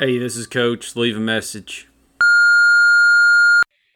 [0.00, 0.94] Hey, this is Coach.
[0.94, 1.88] Leave a message.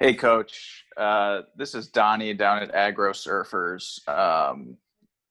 [0.01, 0.85] Hey, Coach.
[0.97, 4.01] Uh, this is Donnie down at Agro Surfers.
[4.09, 4.77] Um,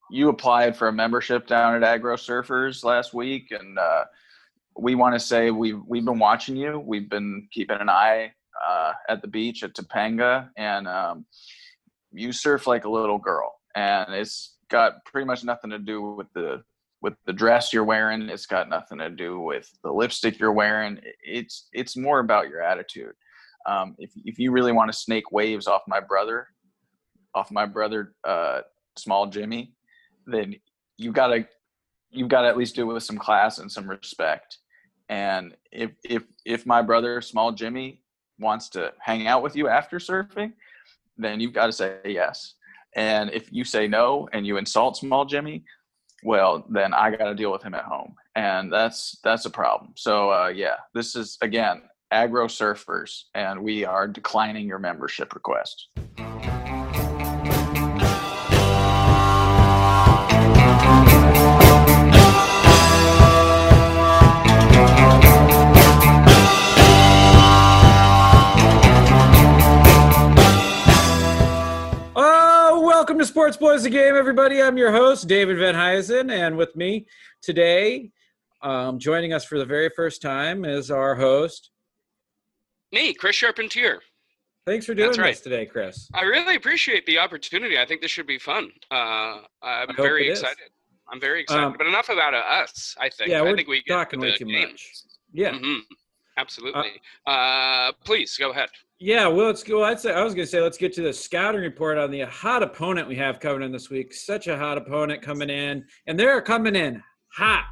[0.10, 4.06] you applied for a membership down at Agro Surfers last week, and uh,
[4.80, 6.80] we want to say we've we've been watching you.
[6.80, 8.32] We've been keeping an eye
[8.66, 11.26] uh, at the beach at Topanga, and um,
[12.14, 16.28] you surf like a little girl, and it's got pretty much nothing to do with
[16.34, 16.64] the
[17.02, 18.30] with the dress you're wearing.
[18.30, 21.00] It's got nothing to do with the lipstick you're wearing.
[21.24, 23.14] It's it's more about your attitude.
[23.66, 26.48] Um, if if you really want to snake waves off my brother,
[27.36, 28.62] off my brother, uh,
[28.98, 29.74] small Jimmy,
[30.26, 30.56] then
[30.98, 31.48] you gotta
[32.12, 34.58] you've got to at least do it with some class and some respect.
[35.10, 38.04] And if if if my brother, small Jimmy,
[38.40, 40.54] wants to hang out with you after surfing,
[41.18, 42.56] then you've got to say yes.
[42.96, 45.64] And if you say no and you insult small Jimmy,
[46.24, 49.94] well, then I got to deal with him at home, and that's that's a problem.
[49.96, 55.88] So uh, yeah, this is again agro surfers, and we are declining your membership request.
[73.32, 74.62] Sports Boys the Game, everybody.
[74.62, 77.06] I'm your host, David Van Huysen, and with me
[77.42, 78.12] today,
[78.62, 81.72] um, joining us for the very first time, is our host.
[82.92, 84.02] Me, Chris Charpentier.
[84.66, 85.32] Thanks for doing That's right.
[85.34, 86.10] this today, Chris.
[86.14, 87.80] I really appreciate the opportunity.
[87.80, 88.70] I think this should be fun.
[88.92, 90.42] Uh, I'm very is.
[90.42, 90.70] excited.
[91.10, 91.64] I'm very excited.
[91.64, 92.98] Um, but enough about uh, us.
[93.00, 93.30] I think.
[93.30, 94.68] Yeah, I we're think we talking to way too game.
[94.72, 94.92] much.
[95.32, 95.80] Yeah, Mhm.
[96.36, 97.02] Absolutely.
[97.26, 98.68] Uh, please go ahead.
[99.02, 99.28] Yeah.
[99.28, 99.84] Well, let's go.
[99.84, 102.22] I'd say I was going to say let's get to the scouting report on the
[102.22, 104.14] hot opponent we have coming in this week.
[104.14, 107.02] Such a hot opponent coming in, and they're coming in
[107.34, 107.66] hot.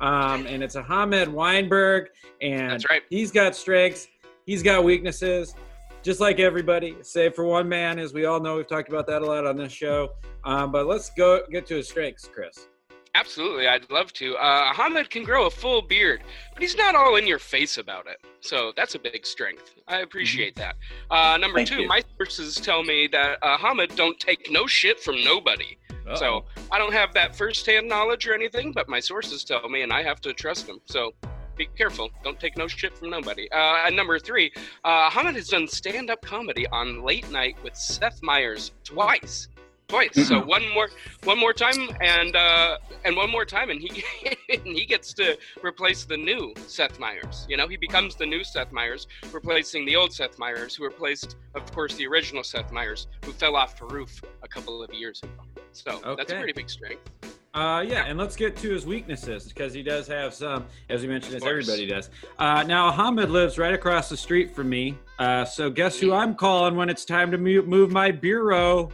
[0.00, 2.08] Um, and it's a Hamed Weinberg,
[2.40, 3.02] and That's right.
[3.10, 4.08] he's got strengths,
[4.46, 5.54] he's got weaknesses,
[6.02, 8.56] just like everybody, save for one man, as we all know.
[8.56, 10.08] We've talked about that a lot on this show.
[10.44, 12.68] Um, but let's go get to his strengths, Chris.
[13.14, 14.36] Absolutely, I'd love to.
[14.36, 16.22] Uh, Ahmed can grow a full beard,
[16.54, 18.18] but he's not all in your face about it.
[18.40, 19.74] So that's a big strength.
[19.88, 20.76] I appreciate that.
[21.10, 21.88] Uh, number Thank two, you.
[21.88, 25.76] my sources tell me that uh, Ahmed don't take no shit from nobody.
[26.16, 29.92] So I don't have that firsthand knowledge or anything, but my sources tell me, and
[29.92, 30.80] I have to trust them.
[30.86, 31.12] So
[31.56, 32.10] be careful.
[32.24, 33.48] Don't take no shit from nobody.
[33.52, 34.50] Uh, and number three,
[34.82, 39.46] uh, Hamid has done stand-up comedy on late night with Seth Meyers twice.
[39.90, 40.28] Twice.
[40.28, 40.88] So one more,
[41.24, 44.04] one more time, and uh, and one more time, and he
[44.48, 47.44] and he gets to replace the new Seth Meyers.
[47.48, 51.36] You know, he becomes the new Seth Meyers, replacing the old Seth Meyers, who replaced,
[51.56, 55.20] of course, the original Seth Meyers, who fell off the roof a couple of years
[55.24, 55.42] ago.
[55.72, 57.10] So that's a pretty big strength.
[57.52, 61.08] Uh, yeah, and let's get to his weaknesses because he does have some, as we
[61.08, 62.08] mentioned, as everybody does.
[62.38, 64.96] Uh, now, Hamid lives right across the street from me.
[65.18, 68.90] Uh, so, guess who I'm calling when it's time to move my bureau?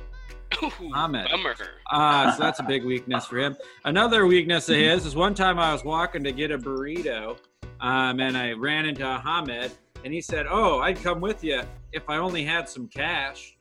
[0.62, 1.28] Ooh, Ahmed.
[1.30, 1.54] Bummer.
[1.92, 3.56] Uh, so that's a big weakness for him.
[3.84, 7.36] Another weakness of his is one time I was walking to get a burrito,
[7.80, 9.72] um, and I ran into Ahmed,
[10.04, 11.62] and he said, "Oh, I'd come with you
[11.92, 13.56] if I only had some cash."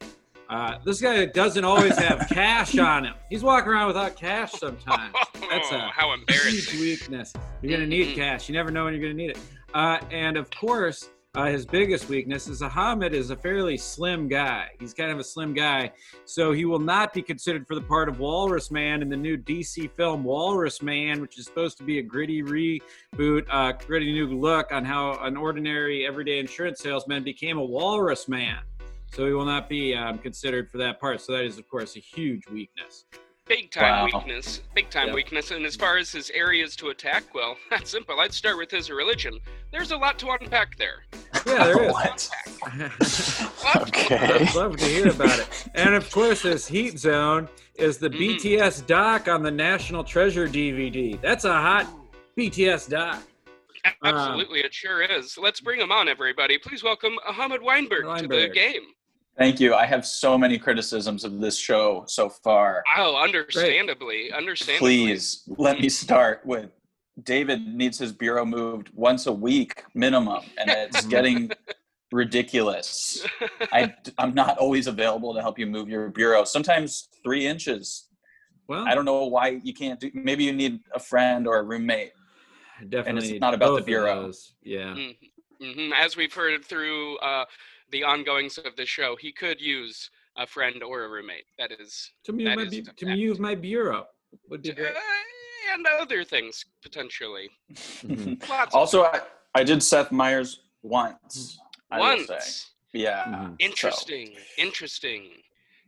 [0.47, 3.15] Uh, this guy doesn't always have cash on him.
[3.29, 5.15] He's walking around without cash sometimes.
[5.49, 6.79] That's a Oh, how huge embarrassing.
[6.79, 7.33] weakness.
[7.63, 8.47] You're gonna need cash.
[8.47, 9.39] You never know when you're gonna need it.
[9.73, 14.69] Uh, and of course, uh, his biggest weakness is Ahmed is a fairly slim guy.
[14.79, 15.91] He's kind of a slim guy,
[16.23, 19.37] so he will not be considered for the part of Walrus Man in the new
[19.37, 24.27] DC film Walrus Man, which is supposed to be a gritty reboot, uh, gritty new
[24.27, 28.59] look on how an ordinary everyday insurance salesman became a Walrus Man.
[29.13, 31.21] So he will not be um, considered for that part.
[31.21, 33.05] So that is, of course, a huge weakness.
[33.47, 34.19] Big time Wow.
[34.19, 34.61] weakness.
[34.73, 35.15] Big time Yep.
[35.15, 35.51] weakness.
[35.51, 38.19] And as far as his areas to attack, well, that's simple.
[38.19, 39.39] I'd start with his religion.
[39.71, 41.05] There's a lot to unpack there.
[41.45, 41.91] Yeah, there is.
[41.91, 42.29] What?
[43.65, 43.87] What?
[43.89, 44.17] Okay.
[44.17, 45.67] I'd love to hear about it.
[45.75, 48.17] And of course, this heat zone is the Mhm.
[48.39, 51.19] BTS doc on the National Treasure DVD.
[51.21, 51.87] That's a hot
[52.35, 53.21] BTS doc.
[54.03, 55.37] Absolutely, it sure is.
[55.37, 56.57] Let's bring him on, everybody.
[56.57, 58.93] Please welcome Ahmed Weinberg, to the game.
[59.37, 59.73] Thank you.
[59.73, 62.83] I have so many criticisms of this show so far.
[62.97, 64.31] Oh, understandably.
[64.31, 64.79] Understandably.
[64.79, 66.69] Please let me start with
[67.23, 71.51] David needs his bureau moved once a week minimum, and it's getting
[72.11, 73.25] ridiculous.
[73.73, 76.43] I, I'm not always available to help you move your bureau.
[76.45, 78.07] Sometimes three inches.
[78.67, 80.09] Well, I don't know why you can't do.
[80.13, 82.11] Maybe you need a friend or a roommate.
[82.89, 83.09] definitely.
[83.09, 84.23] And it's not about the both of bureau.
[84.23, 84.53] those.
[84.63, 84.95] Yeah.
[85.61, 87.45] hmm As we've heard through uh,
[87.91, 91.45] the ongoings of the show, he could use a friend or a roommate.
[91.57, 94.05] That is, To me, That my is bu- to me move my bureau
[94.49, 94.75] would be uh,
[95.73, 97.49] and other things potentially.
[98.49, 99.21] Lots of also, I,
[99.53, 101.57] I did Seth Meyers once.
[101.91, 102.33] I will say.
[102.33, 102.71] Once.
[102.93, 103.23] Yeah.
[103.25, 103.49] Mhm.
[103.49, 104.33] so- Interesting.
[104.57, 105.29] Interesting.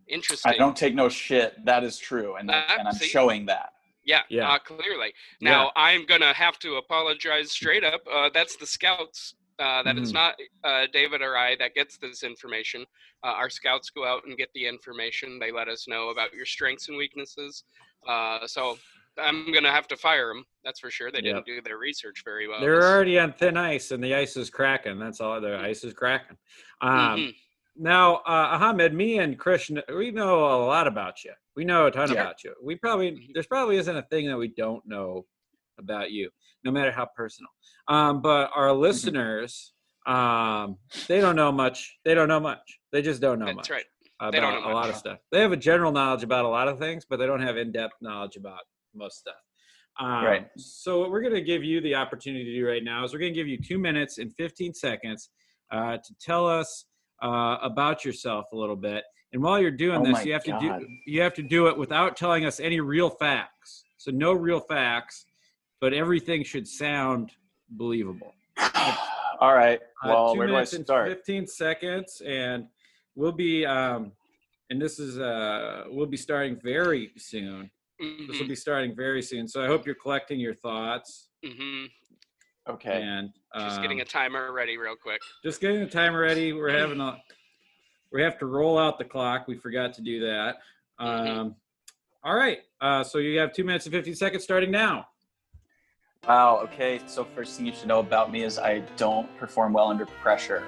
[0.07, 0.53] Interesting.
[0.53, 1.63] I don't take no shit.
[1.65, 3.07] That is true, and Uh, and I'm see?
[3.07, 3.73] showing that.
[4.05, 4.49] Yeah, Yeah.
[4.53, 5.13] Uh, clearly.
[5.41, 8.01] Now I'm gonna have to apologize straight up.
[8.09, 9.35] Uh, that's the scouts.
[9.59, 10.13] Uh, that it's Mhm.
[10.13, 12.85] not uh, David or I that gets this information.
[13.23, 15.39] Uh, our scouts go out and get the information.
[15.39, 17.63] They let us know about your strengths and weaknesses.
[18.07, 18.77] Uh, so
[19.17, 20.45] I'm gonna have to fire them.
[20.63, 21.11] That's for sure.
[21.11, 22.59] They didn't do their research very well.
[22.61, 24.99] They're already on thin ice, and the ice is cracking.
[24.99, 25.41] That's all.
[25.41, 26.37] The ice is cracking.
[26.81, 27.35] Um, Mhm.
[27.79, 31.33] Now, uh, Ahmed, me and Krishna, we know a lot about you.
[31.55, 32.21] We know a ton Yeah.
[32.21, 32.55] about you.
[32.61, 33.33] We probably Mhm.
[33.33, 35.27] there's probably isn't a thing that we don't know
[35.79, 36.29] about you,
[36.63, 37.49] no matter how personal.
[37.87, 38.81] Um, but our Mm-hmm.
[38.81, 39.73] listeners,
[40.05, 40.77] um,
[41.07, 41.97] they don't know much.
[42.05, 42.79] They don't know much.
[42.91, 43.55] They just don't know much.
[43.55, 43.85] That's much right.
[44.19, 45.19] about They don't know a lot of stuff.
[45.31, 47.95] They have a general knowledge about a lot of things, but they don't have in-depth
[48.01, 48.59] knowledge about
[48.95, 49.35] most stuff.
[49.99, 50.47] Um, Right.
[50.57, 53.19] So what we're going to give you the opportunity to do right now is we're
[53.19, 55.29] going to give you two minutes and 15 seconds
[55.71, 56.85] uh, to tell us
[57.23, 59.03] uh, about yourself a little bit.
[59.33, 61.77] And while you're doing Oh this, you have to do you have to do it
[61.77, 63.83] without telling us any real facts.
[63.97, 65.25] So no real facts,
[65.79, 67.31] but everything should sound
[67.69, 68.33] believable.
[69.39, 69.79] All right.
[70.03, 71.07] Uh, Well, two where do I minutes and start?
[71.09, 72.67] 15 seconds, and
[73.15, 74.11] we'll be um,
[74.69, 77.69] and this is uh, we'll be starting very soon.
[77.99, 78.49] This will Mhm.
[78.49, 79.47] be starting very soon.
[79.47, 81.89] So I hope you're collecting your thoughts Mhm.
[82.69, 83.01] Okay.
[83.01, 85.19] and Just getting um, a timer ready real quick.
[85.43, 86.53] just getting the timer ready.
[86.53, 87.21] We're having a
[88.11, 89.47] we have to roll out the clock.
[89.47, 90.57] We forgot to do that.
[90.99, 91.05] Mhm.
[91.37, 91.55] Um,
[92.23, 92.59] all right.
[92.81, 95.07] Uh, so you have two minutes and 15 seconds starting now.
[96.27, 96.59] Wow.
[96.63, 96.99] Okay.
[97.07, 100.63] So first thing you should know about me is I don't perform well under pressure.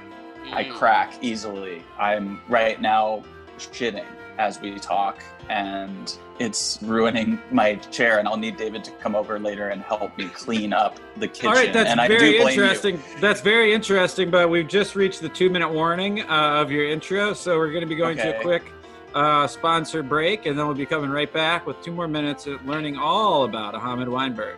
[0.53, 0.73] I Mhm.
[0.73, 1.83] crack easily.
[1.99, 3.23] I'm right now
[3.57, 4.05] shitting
[4.37, 8.19] as we talk, and it's ruining my chair.
[8.19, 11.47] And I'll need David to come over later and help me clean up the kitchen.
[11.49, 12.63] All right, that's and I very do blame you.
[12.63, 13.03] interesting.
[13.19, 14.31] That's very interesting.
[14.31, 17.87] But we've just reached the two-minute warning uh, of your intro, so we're going to
[17.87, 18.63] be going to a quick
[19.13, 22.65] uh, sponsor break, and then we'll be coming right back with two more minutes of
[22.65, 24.57] learning all about Ahmed Weinberg.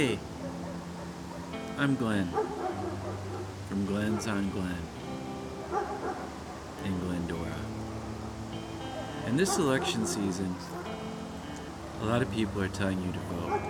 [0.00, 0.18] Hey,
[1.76, 2.26] I'm Glenn
[3.68, 4.78] from Glenn's on Glen
[6.86, 7.54] in Glendora.
[9.26, 10.56] And this election season,
[12.00, 13.60] a lot of people are telling you to vote.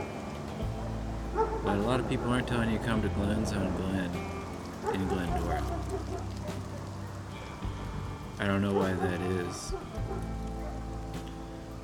[1.65, 4.13] But a lot of people aren't telling you to come to Glenn's on Glen
[4.95, 5.65] in Glendora.
[8.39, 9.73] I don't know why that is.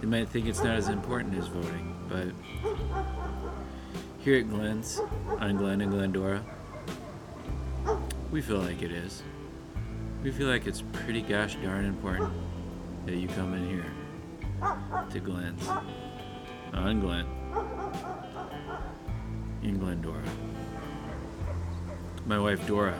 [0.02, 2.28] You might think it's not as important as voting, but
[4.26, 5.00] here at Glenn's,
[5.38, 6.44] on Glen and Glendora,
[8.32, 9.22] we feel like it is.
[10.24, 12.32] We feel like it's pretty gosh darn important
[13.06, 13.86] that you come in here
[15.10, 15.68] to Glenn's,
[16.72, 17.24] on Glen,
[19.62, 20.24] in Glendora.
[22.26, 22.98] My wife Dora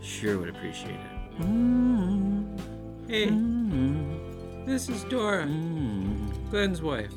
[0.00, 1.40] sure would appreciate it.
[1.40, 3.08] Mm-hmm.
[3.08, 4.64] Hey, mm-hmm.
[4.66, 6.48] this is Dora, mm-hmm.
[6.50, 7.12] Glenn's wife.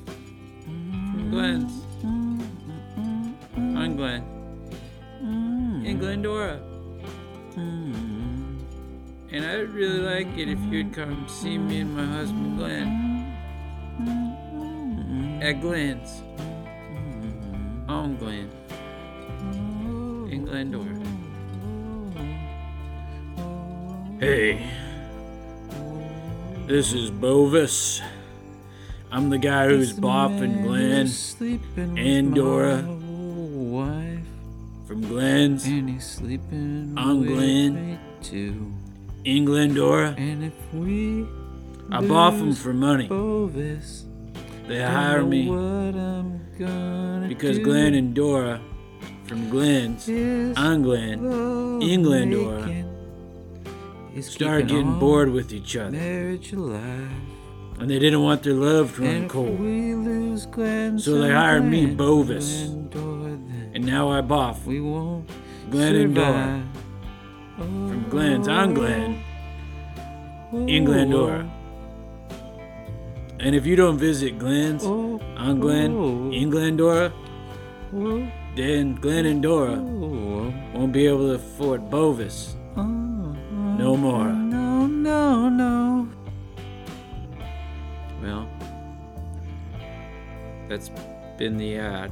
[2.01, 2.30] From
[3.95, 4.23] Glenn's.
[4.23, 5.85] On Glen.
[5.85, 6.59] In Glendora.
[9.33, 13.31] And I would really like it if you'd come see me and my husband Glenn.
[15.41, 16.21] At Glenn's.
[17.87, 18.49] On Glen.
[20.31, 20.99] In Glendora.
[24.19, 24.69] Hey.
[26.67, 28.01] This is Bovis.
[29.11, 31.09] I'm the guy who's boffing Glenn
[31.97, 33.00] and Dora
[35.01, 37.73] Glenn's And he's sleeping on with Glen.
[37.91, 38.71] me too.
[39.23, 40.15] in Glendora.
[40.17, 41.25] And if we
[41.91, 43.07] I bought them for money.
[43.07, 44.05] Bovis,
[44.67, 47.63] They hire me what I'm gonna because do.
[47.63, 48.61] Glenn and Dora
[49.25, 50.07] from Glenn's
[50.57, 52.85] on Glen love in Glendora
[54.21, 55.97] started getting bored with each other.
[55.97, 59.57] And they didn't want their love to run cold.
[61.01, 62.67] So they hired me, Bovis.
[62.67, 63.37] Glendora,
[63.73, 65.29] And now I boff we won't
[65.69, 66.63] Glenn and Dora
[67.57, 69.23] from Glenn's on Glen
[70.67, 71.49] in Glendora.
[73.39, 77.13] And if you don't visit Glenn's Oh, on Glen in Glendora,
[77.93, 82.55] oh, then Glenn and Dora won't be able to afford Bovis
[83.81, 84.31] no more.
[84.31, 86.07] No, no, no.
[88.21, 88.47] Well,
[90.67, 90.91] that's
[91.37, 92.11] been the ad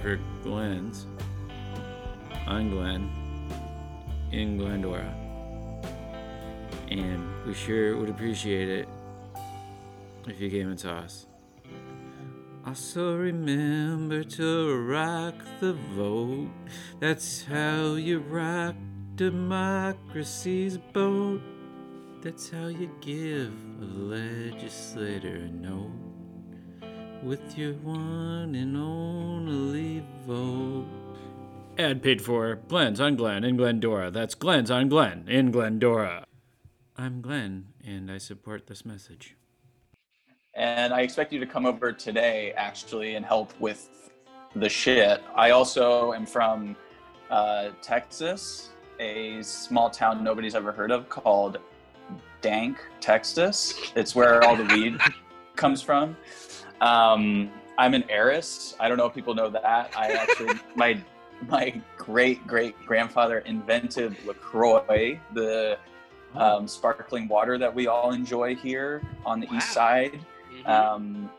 [0.00, 1.06] for Glenn's
[2.46, 3.10] on Glen
[4.32, 5.14] in Glendora.
[6.90, 8.88] And we sure would appreciate it
[10.26, 11.26] if you came and saw us.
[12.66, 16.50] Also remember to rock the vote.
[16.98, 18.74] That's how you rock
[19.14, 21.42] democracy's boat.
[22.22, 26.09] That's how you give a legislator a note
[27.22, 30.86] with your one and only vote.
[31.78, 34.10] Ad paid for Glenn's on Glenn in Glendora.
[34.10, 36.24] That's Glenn's on Glenn in Glendora.
[36.96, 39.36] I'm Glenn, and I support this message.
[40.54, 43.88] and I expect you to come over today actually and help with
[44.56, 45.22] the shit.
[45.36, 46.76] I also am from
[47.30, 51.58] uh, Texas, a small town nobody's ever heard of called
[52.42, 53.92] Dank, Texas.
[53.94, 54.98] It's where all the weed
[55.56, 56.16] comes from.
[56.80, 58.76] Um, I'm an heiress.
[58.80, 59.92] I don't know if people know that.
[59.96, 61.00] I actually my
[61.48, 65.78] my great great grandfather invented Lacroix, the
[66.34, 69.74] um, sparkling water that we all enjoy here on the east Wow.
[69.74, 70.20] side.
[70.52, 70.68] Mhm.
[70.68, 71.30] Um,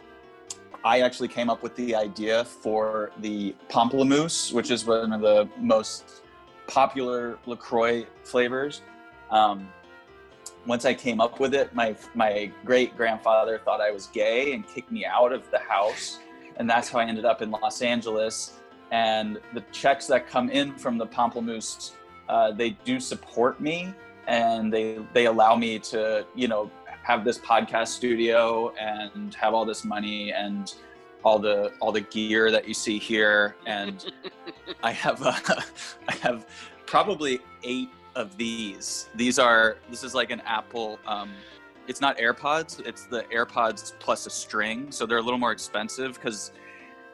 [0.84, 5.48] I actually came up with the idea for the pamplemousse, which is one of the
[5.60, 6.24] most
[6.68, 8.82] popular Lacroix flavors.
[9.30, 9.70] Um,
[10.66, 14.68] once I came up with it, my my great grandfather thought I was gay and
[14.68, 16.20] kicked me out of the house,
[16.58, 18.60] and that's how I ended up in Los Angeles.
[18.92, 21.92] And the checks that come in from the pamplemousse,
[22.28, 23.94] uh, they do support me,
[24.28, 26.70] and they they allow me to you know
[27.04, 30.76] have this podcast studio and have all this money and
[31.24, 34.14] all the all the gear that you see here and
[34.84, 35.34] i have uh,
[36.08, 36.46] i have
[36.86, 39.10] probably eight of these.
[39.16, 41.32] These are this is like an apple um
[41.88, 46.14] it's not airpods it's the airpods plus a string so they're a little more expensive
[46.14, 46.52] because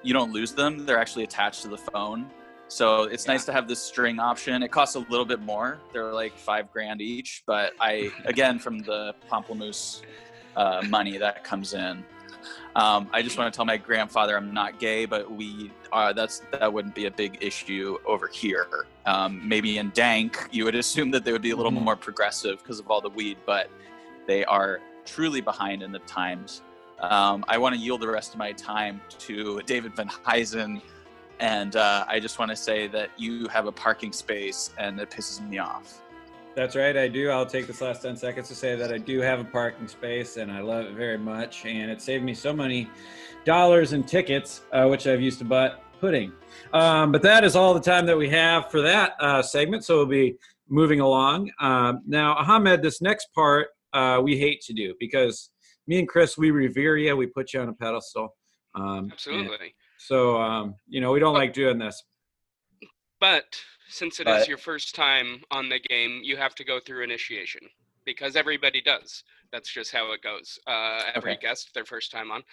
[0.04, 2.30] you don't lose them they're actually attached to the phone.
[2.70, 3.32] So it's Yeah.
[3.34, 6.72] nice to have this string option it costs a little bit more they're like five
[6.72, 10.02] grand each but i again from the pamplemousse
[10.58, 12.04] uh, money that comes in
[12.78, 16.44] um, I just want to tell my grandfather I'm not gay, but we uh, that's
[16.52, 18.68] that wouldn't be a big issue over here.
[19.08, 21.82] Um, maybe in Dank, you would assume that they would be a little Mhm.
[21.82, 23.70] more progressive because of all the weed, but
[24.28, 26.62] they are truly behind in the times.
[27.00, 30.82] Um, I want to yield the rest of my time to David Van Heisen,
[31.40, 35.10] and uh, I just want to say that you have a parking space, and it
[35.10, 36.02] pisses me off.
[36.58, 37.30] That's right, I do.
[37.30, 40.38] I'll take this last 10 seconds to say that I do have a parking space
[40.38, 41.64] and I love it very much.
[41.68, 42.90] And it saved me so many
[43.46, 46.32] dollars in tickets, uh, which I've used to buy pudding.
[46.74, 49.86] Um, but that is all the time that we have for that uh, segment.
[49.86, 50.36] So we'll be
[50.68, 51.52] moving along.
[51.60, 55.52] Um, now, Ahmed, this next part uh, we hate to do because
[55.86, 58.36] me and Chris, we revere you, we put you on a pedestal.
[58.74, 59.76] Um, Absolutely.
[60.00, 62.04] So, um, you know, we don't like doing this.
[63.20, 63.46] But
[63.90, 67.04] since it is But- your first time on the game, you have to go through
[67.04, 67.62] initiation
[68.06, 69.24] because everybody does.
[69.52, 70.60] That's just how it goes.
[70.68, 71.42] Uh, every Okay.
[71.42, 72.44] guest, their first time on.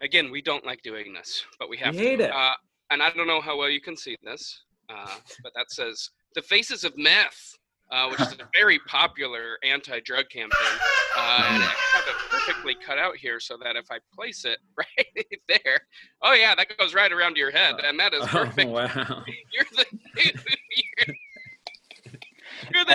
[0.00, 2.24] Again, we don't like doing this, but we have We hate to.
[2.24, 2.30] it.
[2.32, 2.54] Uh,
[2.90, 6.42] and I don't know how well you can see this, uh, but that says "The
[6.42, 7.58] Faces of Meth,"
[7.90, 10.78] uh, which is a very popular anti-drug campaign.
[11.16, 14.58] Uh, and I have it perfectly cut out here so that if I place it
[14.76, 15.86] right there,
[16.22, 18.68] oh yeah, that goes right around your head, and that is perfect.
[18.68, 19.24] Oh, wow.
[19.52, 20.33] You're the you're, you're the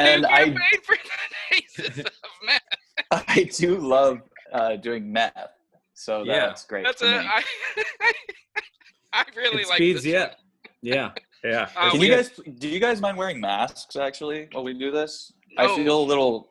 [0.08, 0.96] And I- for
[1.86, 2.06] of
[2.46, 2.62] meth.
[3.12, 4.22] I do love
[4.54, 5.34] uh, doing meth,
[5.94, 6.48] so Yeah.
[6.48, 7.28] that's great That's for a me.
[7.28, 7.44] I,
[9.14, 10.24] I really it like speeds this you one.
[10.28, 10.36] up.
[10.82, 11.12] Yeah.
[11.44, 11.70] Yeah.
[11.76, 15.32] Uh, Can you guys do you guys mind wearing masks actually while we do this?
[15.58, 16.50] I feel a little.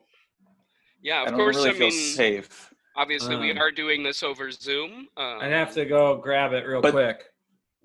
[1.01, 1.55] Yeah, I of don't course.
[1.55, 2.73] really I feel mean, safe.
[2.97, 5.07] obviously, we Um, are doing this over Zoom.
[5.15, 7.25] Um, I'd have to go grab it real But- quick.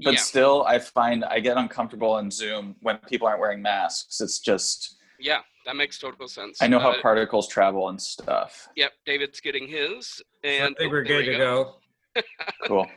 [0.02, 4.20] But yeah, still, I find I get uncomfortable in Zoom when people aren't wearing masks.
[4.20, 6.60] It's just yeah, that makes total sense.
[6.62, 8.68] I know how Uh, particles travel and stuff.
[8.76, 11.76] Yep, David's getting his, and I think oh, we're good we to go.
[12.66, 12.86] Cool.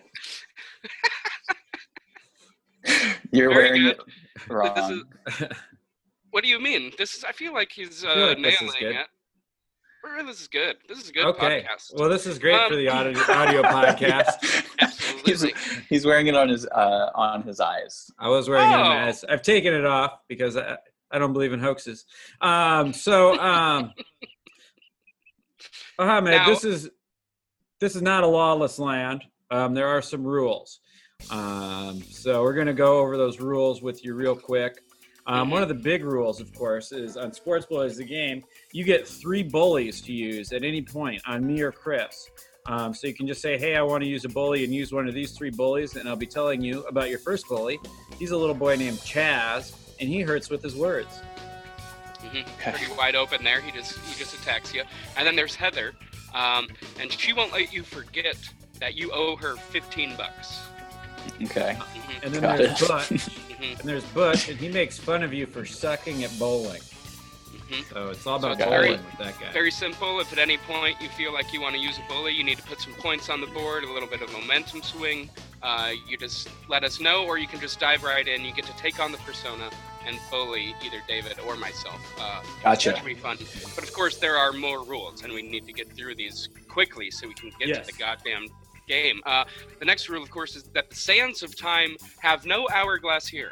[3.32, 3.98] You're Very wearing good.
[3.98, 5.04] it wrong.
[5.26, 5.48] This is-
[6.32, 6.92] What do you mean?
[6.98, 7.24] This is.
[7.24, 8.96] I feel like he's uh, feel like this is nailing good.
[8.96, 10.26] it.
[10.28, 10.76] This is good.
[10.88, 11.64] This is a good okay.
[11.68, 11.94] podcast.
[12.00, 14.44] Well, this is great Um, for the audio, audio podcast.
[15.26, 15.54] he's, Absolutely.
[15.90, 18.12] he's wearing it on his uh, on his eyes.
[18.20, 18.82] I was wearing Oh.
[18.82, 19.24] a mask.
[19.28, 20.78] I've taken it off because I,
[21.12, 22.06] I don't believe in hoaxes.
[22.42, 23.94] Um, so, um,
[26.00, 26.90] Ahmed, Now- this is
[27.80, 29.24] this is not a lawless land.
[29.52, 30.80] Um, there are some rules.
[31.32, 34.84] Um, so we're going to go over those rules with you real quick.
[35.28, 38.84] Um, one of the big rules, of course, is on Sports Bullies, the game, you
[38.84, 42.30] get three bullies to use at any point on me or Chris.
[42.66, 44.92] Um, so you can just say, hey, I want to use a bully and use
[44.92, 47.80] one of these three bullies, and I'll be telling you about your first bully.
[48.18, 51.20] He's a little boy named Chaz, and he hurts with his words.
[52.24, 52.46] Mhm.
[52.60, 53.62] Pretty wide open there.
[53.62, 54.84] He just he just attacks you.
[55.16, 55.94] And then there's Heather,
[56.34, 56.68] um,
[57.00, 58.38] and she won't let you forget
[58.80, 60.60] that you owe her 15 bucks.
[61.44, 61.78] Okay.
[61.80, 62.88] Mhm, And then Got there's it.
[62.88, 66.82] Butch, mhm, and there's Butch, and he makes fun of you for sucking at bowling.
[66.82, 67.90] mhm.
[67.94, 69.52] So it's all about it's bowling very- with that guy.
[69.52, 70.20] Very simple.
[70.20, 72.58] If at any point you feel like you want to use a bully, you need
[72.58, 75.30] to put some points on the board, a little bit of momentum swing.
[75.68, 78.46] Uh, you just let us know, or you can just dive right in.
[78.46, 79.70] You get to take on the persona
[80.06, 82.00] and bully either David or myself.
[82.18, 82.92] Uh, Gotcha.
[82.92, 83.38] Which will be fun.
[83.76, 87.12] But of course, there are more rules, and we need to get through these quickly
[87.12, 87.86] so we can get Yes.
[87.86, 88.48] to the goddamn
[88.88, 89.20] game.
[89.26, 89.44] Uh,
[89.80, 93.52] the next rule, of course, is that the sands of time have no hourglass here.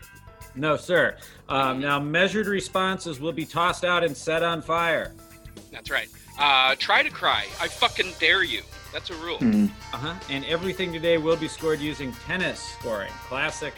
[0.55, 1.17] No, sir.
[1.50, 5.13] Um, now, measured responses will be tossed out and set on fire.
[5.69, 6.07] That's right.
[6.39, 7.45] Uh, try to cry.
[7.60, 8.62] I fucking dare you.
[8.95, 9.39] That's a rule.
[9.39, 9.65] Hmm.
[9.91, 10.13] Uh huh.
[10.29, 13.11] And everything today will be scored using tennis scoring.
[13.27, 13.73] Classic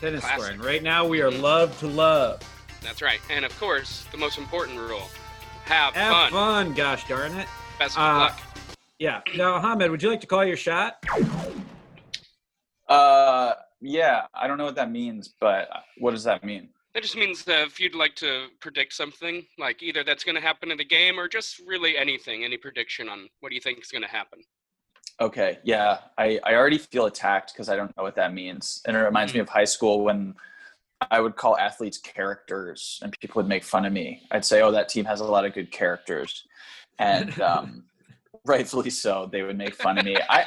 [0.00, 0.38] tennis Classic.
[0.42, 0.60] scoring.
[0.60, 1.40] Right now, we are Mhm.
[1.40, 2.42] love to love.
[2.82, 3.20] That's right.
[3.30, 5.08] And of course, the most important rule
[5.64, 6.02] have, fun.
[6.02, 6.30] Have fun.
[6.32, 7.48] fun, gosh darn it.
[7.78, 8.40] Best of Uh, luck.
[8.98, 9.22] Yeah.
[9.34, 11.02] Now, Ahmed, would you like to call your shot?
[12.86, 16.68] Uh, yeah, I don't know what that means, but what does that mean?
[16.94, 20.40] That just means that if you'd like to predict something, like either that's going to
[20.40, 23.80] happen in the game or just really anything, any prediction on what do you think
[23.80, 24.40] is going to happen.
[25.20, 28.80] Okay, yeah, I, I already feel attacked because I don't know what that means.
[28.86, 30.34] And it reminds me of high school when
[31.10, 34.22] I would call athletes characters and people would make fun of me.
[34.30, 36.44] I'd say, oh, that team has a lot of good characters.
[36.98, 37.84] And um,
[38.46, 40.16] rightfully so, they would make fun of me.
[40.28, 40.46] I,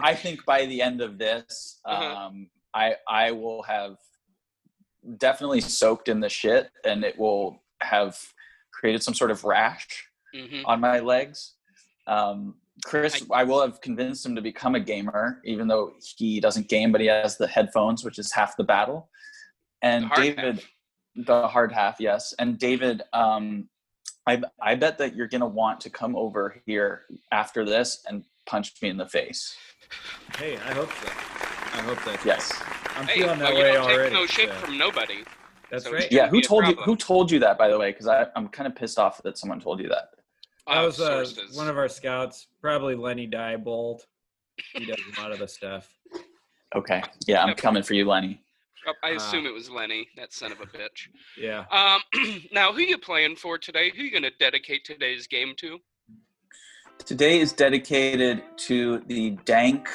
[0.00, 2.26] I think by the end of this, Uh-huh.
[2.28, 3.96] um, I, I will have
[5.18, 8.18] definitely soaked in the shit and it will have
[8.72, 11.54] created some sort of rash hmm on my legs.
[12.06, 16.68] Um, Chris, I, will have convinced him to become a gamer, even though he doesn't
[16.68, 19.08] game, but he has the headphones, which is half the battle.
[19.82, 20.62] And The hard David,
[21.14, 22.34] the hard half, yes.
[22.38, 23.68] And David, um,
[24.26, 28.74] I I bet that you're gonna want to come over here after this and punch
[28.82, 29.56] me in the face.
[30.36, 31.08] hey, I hope so.
[31.08, 32.24] I hope that.
[32.24, 32.52] Yes.
[32.96, 34.02] I'm Hey, feeling that well, you don't already.
[34.04, 35.24] take no shit so- from nobody.
[35.70, 36.10] That's so- right.
[36.10, 36.28] Yeah.
[36.28, 36.74] Who be a told you?
[36.76, 37.90] Who told you that, by the way?
[37.92, 40.10] Because I'm kind of pissed off that someone told you that.
[40.66, 44.00] That Uh, was uh, one of our scouts, probably Lenny Diebold.
[44.72, 45.88] He does a lot of the stuff.
[46.74, 47.02] Okay.
[47.26, 47.56] Yeah, I'm Yep.
[47.58, 48.40] coming for you, Lenny.
[48.86, 51.08] Oh, I uh, assume it was Lenny, that son of a bitch.
[51.36, 51.64] Yeah.
[51.70, 52.00] Um,
[52.52, 53.90] now, who you playing for today?
[53.94, 55.80] Who you going to dedicate today's game to?
[57.04, 59.88] Today is dedicated to the Dank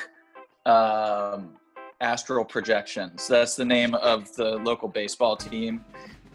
[0.65, 1.57] um,
[2.01, 3.27] Astral Projections.
[3.27, 5.85] That's the name of the local baseball team.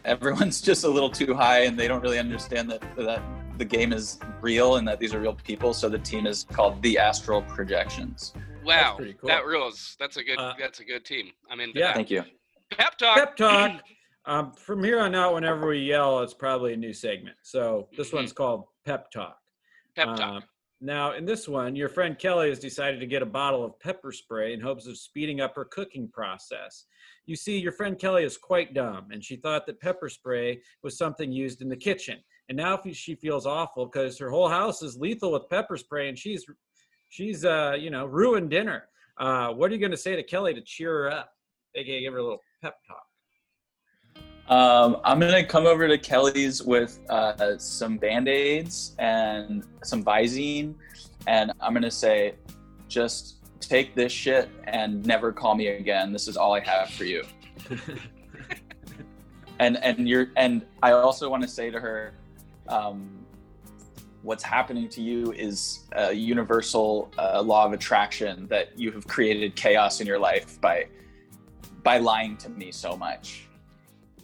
[0.05, 3.22] Everyone's just a little too high, and they don't really understand that that
[3.59, 5.74] the game is real and that these are real people.
[5.74, 8.33] So the team is called the Astral Projections.
[8.64, 9.29] Wow, pretty cool.
[9.29, 9.96] that rules.
[9.98, 10.38] That's a good.
[10.38, 11.33] Uh, that's a good team.
[11.50, 11.88] I'm into yeah.
[11.88, 11.96] that.
[11.96, 12.22] Thank you.
[12.70, 13.16] Pep talk.
[13.16, 13.81] Pep talk.
[14.29, 17.37] Um, from here on out, whenever we yell, it's probably a new segment.
[17.42, 18.14] So this Mhm.
[18.14, 19.38] one's called Pep Talk.
[19.94, 20.44] Pep Uh, talk.
[20.81, 24.12] Now, in this one, your friend Kelly has decided to get a bottle of pepper
[24.12, 26.85] spray in hopes of speeding up her cooking process.
[27.25, 30.99] You see, your friend Kelly is quite dumb, and she thought that pepper spray was
[30.99, 32.19] something used in the kitchen.
[32.49, 36.19] And now she feels awful because her whole house is lethal with pepper spray, and
[36.19, 36.45] she's,
[37.09, 38.85] she's, uh, you know, ruined dinner.
[39.19, 41.33] Uh, what are you going to say to Kelly to cheer her up?
[41.75, 43.06] AKA give her a little pep talk.
[44.48, 50.74] Um, I'm gonna come over to Kelly's with uh, some band aids and some Visine,
[51.26, 52.35] and I'm gonna say,
[52.88, 56.12] just take this shit and never call me again.
[56.12, 57.24] This is all I have for you.
[59.59, 62.14] and and you're and I also want to say to her,
[62.68, 63.11] um,
[64.22, 69.56] what's happening to you is a universal uh, law of attraction that you have created
[69.56, 70.87] chaos in your life by
[71.82, 73.45] by lying to me so much.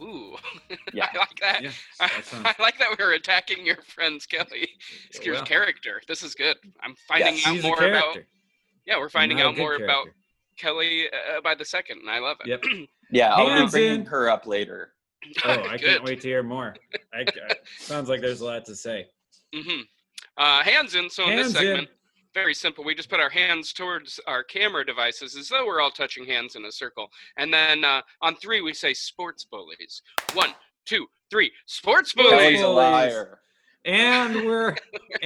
[0.02, 0.36] Ooh,
[0.92, 1.08] Yeah.
[1.12, 1.62] I like that.
[1.62, 4.68] Yeah, I, that sounds- I like that we're attacking your friend's Kelly.
[5.10, 5.44] It's your well.
[5.44, 6.00] character.
[6.08, 6.56] This is good.
[6.80, 7.46] I'm finding Yes.
[7.46, 8.18] out She's a more about.
[8.86, 10.08] Yeah, we're finding out good more about.
[10.58, 12.48] Kelly uh, by the second, and I love it.
[12.48, 12.64] Yep.
[13.14, 14.06] Yeah, I'll be bringing in.
[14.06, 14.94] her up later.
[15.44, 15.80] Oh, I Good.
[15.82, 16.74] can't wait to hear more.
[17.12, 19.06] I, I- sounds like there's a lot to say.
[19.54, 19.82] hmm
[20.38, 21.10] Uh, hands in.
[21.10, 21.86] So in Hands this in.
[22.32, 22.84] Segment, very simple.
[22.84, 26.56] We just put our hands towards our camera devices as though we're all touching hands
[26.56, 27.10] in a circle.
[27.36, 30.02] And then uh, on three, we say sports bullies.
[30.34, 30.50] One,
[30.84, 31.52] two, three.
[31.66, 32.30] Sports Bullies.
[32.30, 32.42] bullies.
[32.42, 33.38] Kelly's a liar.
[33.84, 34.76] And we're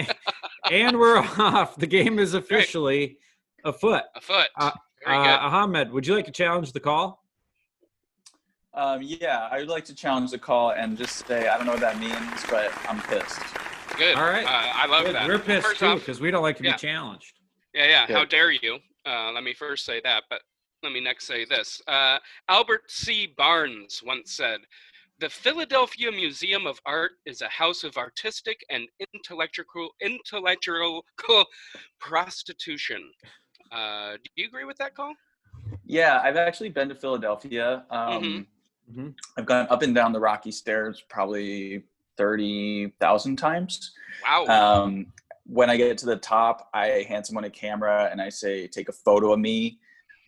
[0.71, 1.77] and we're off.
[1.77, 3.19] The game is officially
[3.65, 4.03] afoot.
[4.15, 4.49] A foot.
[4.57, 4.71] Uh,
[5.05, 5.55] very Uh, good.
[5.57, 7.23] Ahmed, would you like to challenge the call?
[8.73, 11.73] Um, yeah, I would like to challenge the call and just say I don't know
[11.73, 13.41] what that means, but I'm pissed.
[13.97, 14.17] Good.
[14.17, 14.45] all right.
[14.45, 15.15] Uh, I love Good.
[15.15, 15.27] that.
[15.29, 16.73] We're pissed First too because we don't like to yeah.
[16.73, 17.33] be challenged.
[17.75, 18.07] Yeah, yeah.
[18.17, 18.79] How dare you?
[19.07, 20.41] Uh, let me first say that, but
[20.83, 21.81] let me next say this.
[21.87, 23.33] Uh, Albert C.
[23.37, 24.61] Barnes once said,
[25.19, 31.05] "The Philadelphia Museum of Art is a house of artistic and intellectual intellectual
[32.01, 33.11] prostitution."
[33.73, 35.13] Uh, do you agree with that call?
[35.85, 37.85] Yeah, I've actually been to Philadelphia.
[37.91, 38.47] Um, Mhm.
[38.95, 39.15] Mhm.
[39.37, 41.83] I've gone up and down the rocky stairs probably
[42.17, 43.93] thirty thousand times.
[44.25, 44.47] Wow.
[44.47, 45.13] Um,
[45.45, 48.89] when I get to the top, I hand someone a camera and I say, "Take
[48.89, 49.79] a photo of me,"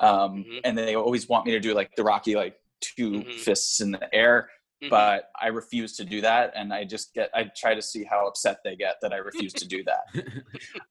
[0.00, 0.60] um, Mhm.
[0.64, 3.40] and they always want me to do like the Rocky, like 2 Mhm.
[3.40, 4.48] fists in the air.
[4.80, 4.90] Mhm.
[4.90, 7.30] But I refuse to do that, and I just get.
[7.34, 10.04] I try to see how upset they get that I refuse to do that.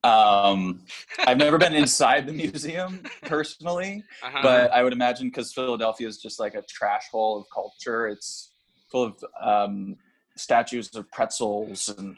[0.03, 0.85] Um,
[1.19, 4.39] I've never been inside the museum personally, Uh-huh.
[4.41, 8.07] but I would imagine because Philadelphia is just like a trash hole of culture.
[8.07, 8.53] It's
[8.91, 9.95] full of um,
[10.39, 12.17] statues of pretzels and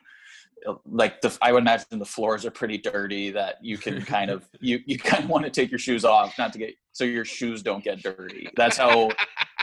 [0.67, 1.35] uh, like the.
[1.41, 3.31] I would imagine the floors are pretty dirty.
[3.31, 6.37] That you can kind of you you kind of want to take your shoes off,
[6.37, 8.49] not to get so your shoes don't get dirty.
[8.55, 9.09] That's how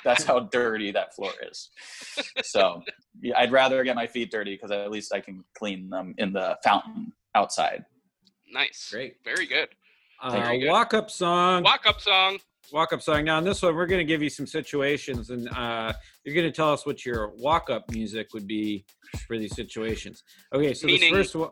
[0.05, 1.71] that's how dirty that floor is.
[2.45, 2.83] So
[3.21, 6.33] yeah, I'd rather get my feet dirty because at least I can clean them in
[6.33, 7.85] the fountain outside.
[8.51, 8.88] nice.
[8.90, 9.16] Great.
[9.25, 9.69] Very good.
[10.23, 10.71] Uh, Very good.
[10.71, 11.62] walk up song.
[11.62, 12.38] Walk up song.
[12.72, 13.24] Walk up song.
[13.24, 15.92] Now, in this one, we're going to give you some situations, and uh,
[16.24, 18.85] you're going to tell us what your walk up music would be
[19.26, 20.22] for these situations.
[20.52, 21.50] Okay, so Meaning- this first one,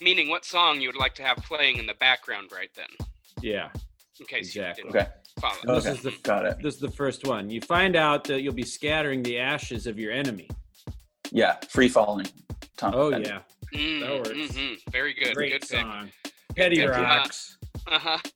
[0.00, 2.86] Meaning what song you would like to have playing in the background right then.
[3.40, 3.68] yeah,
[4.18, 4.84] In case Exactly.
[4.86, 5.76] you didn't Okay, follow.
[5.80, 6.56] This okay, is the- got it.
[6.60, 7.48] this is the first one.
[7.48, 10.48] You find out that you'll be scattering the ashes of your enemy.
[11.30, 12.26] Yeah, free falling.
[12.76, 13.28] Tom Oh Petty.
[13.28, 13.40] yeah,
[13.72, 14.52] Mm, That works.
[14.56, 14.76] mhm.
[14.90, 15.34] Very good.
[15.34, 15.86] great good pick.
[16.54, 16.64] Song.
[16.64, 16.90] Petty Good.
[16.90, 17.58] rocks.
[17.86, 18.18] Uh-huh.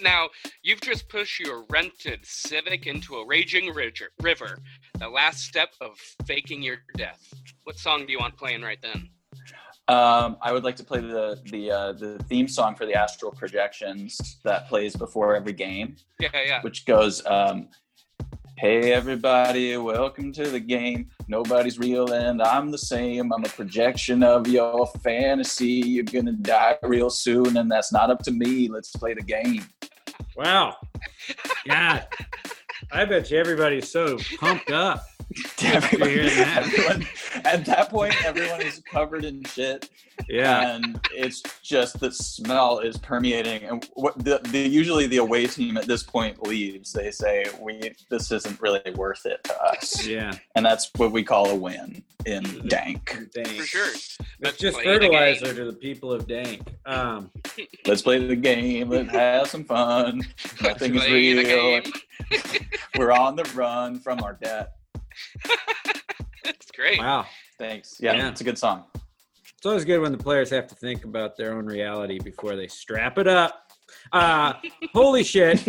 [0.00, 0.28] Now,
[0.62, 4.58] you've just pushed your rented Civic into a raging river, river,
[5.00, 7.20] the last step of faking your death.
[7.64, 9.08] What song do you want playing right then?
[9.88, 13.32] Um, I would like to play the the uh, the theme song for the Astral
[13.32, 16.62] Projections that plays before every game, Yeah, yeah.
[16.62, 17.68] which goes, um,
[18.56, 21.10] "Hey everybody, welcome to the game.
[21.28, 23.32] Nobody's real and I'm the same.
[23.32, 25.66] I'm a projection of your fantasy.
[25.66, 28.68] You're gonna die real soon, and that's not up to me.
[28.68, 29.64] Let's play the game."
[30.36, 30.76] Wow.
[31.66, 32.06] God,
[32.90, 35.04] I bet you everybody's so pumped up.
[35.62, 36.62] Everyone, that.
[36.66, 37.06] everyone-
[37.44, 39.88] at that point, everyone is covered in shit.
[40.28, 40.76] Yeah.
[40.76, 45.76] and it's just the smell is permeating and what the, the usually the away team
[45.76, 50.32] at this point leaves they say we this isn't really worth it to us Yeah.
[50.54, 53.48] and that's what we call a win in dank Dank.
[53.48, 53.88] For sure.
[53.88, 56.68] It's Let's just play the fertilizer to the people of Dank.
[56.86, 57.30] Um,
[57.86, 60.22] let's play the game let's have some fun
[60.62, 61.82] nothing is real
[62.96, 64.74] we're on the run from our debt
[66.44, 66.98] It's great.
[66.98, 67.24] wow.
[67.58, 68.28] thanks yeah, Yeah.
[68.28, 68.84] it's a good song
[69.56, 72.66] It's always good when the players have to think about their own reality before they
[72.66, 73.70] strap it up.
[74.12, 74.54] Uh,
[74.94, 75.62] holy shit.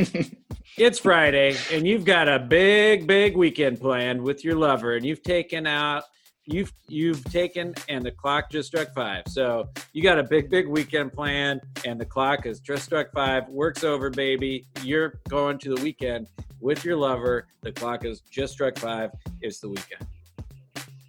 [0.77, 5.21] It's Friday, and you've got a big, big weekend planned with your lover, and you've
[5.21, 6.06] taken out,
[6.45, 9.23] you've you've taken, and the clock just struck five.
[9.27, 13.47] So you got a big, big weekend plan and the clock has just struck five.
[13.49, 14.65] Work's over, baby.
[14.82, 16.27] You're going to the weekend
[16.60, 17.47] with your lover.
[17.62, 19.12] The clock has just struck five.
[19.41, 20.06] It's the weekend.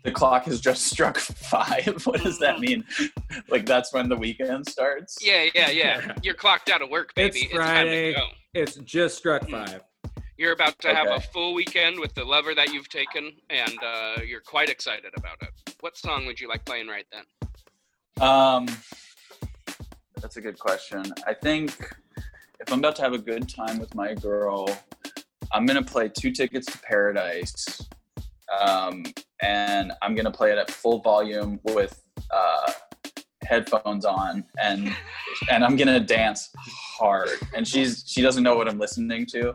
[0.05, 2.85] the clock has just struck five what does that mean
[3.49, 6.15] like that's when the weekend starts Yeah, yeah, yeah.
[6.23, 7.41] You're clocked out of work, baby.
[7.45, 8.13] It's time Friday.
[8.13, 8.27] to go.
[8.53, 9.81] It's just struck five.
[10.37, 14.21] You're about to have a full weekend with the lover that you've taken, and uh,
[14.27, 15.77] you're quite excited about it.
[15.81, 17.25] What song would you like playing right then?
[18.21, 18.67] Um,
[20.21, 21.05] that's a good question.
[21.27, 21.71] I think
[22.59, 24.69] if I'm about to have a good time with my girl,
[25.53, 27.81] I'm gonna play Two Tickets to Paradise,
[28.61, 29.05] um,
[29.41, 32.73] and I'm gonna play it at full volume with uh,
[33.45, 34.95] headphones on, and
[35.51, 37.31] and I'm gonna dance hard.
[37.55, 39.55] And she's she doesn't know what I'm listening to,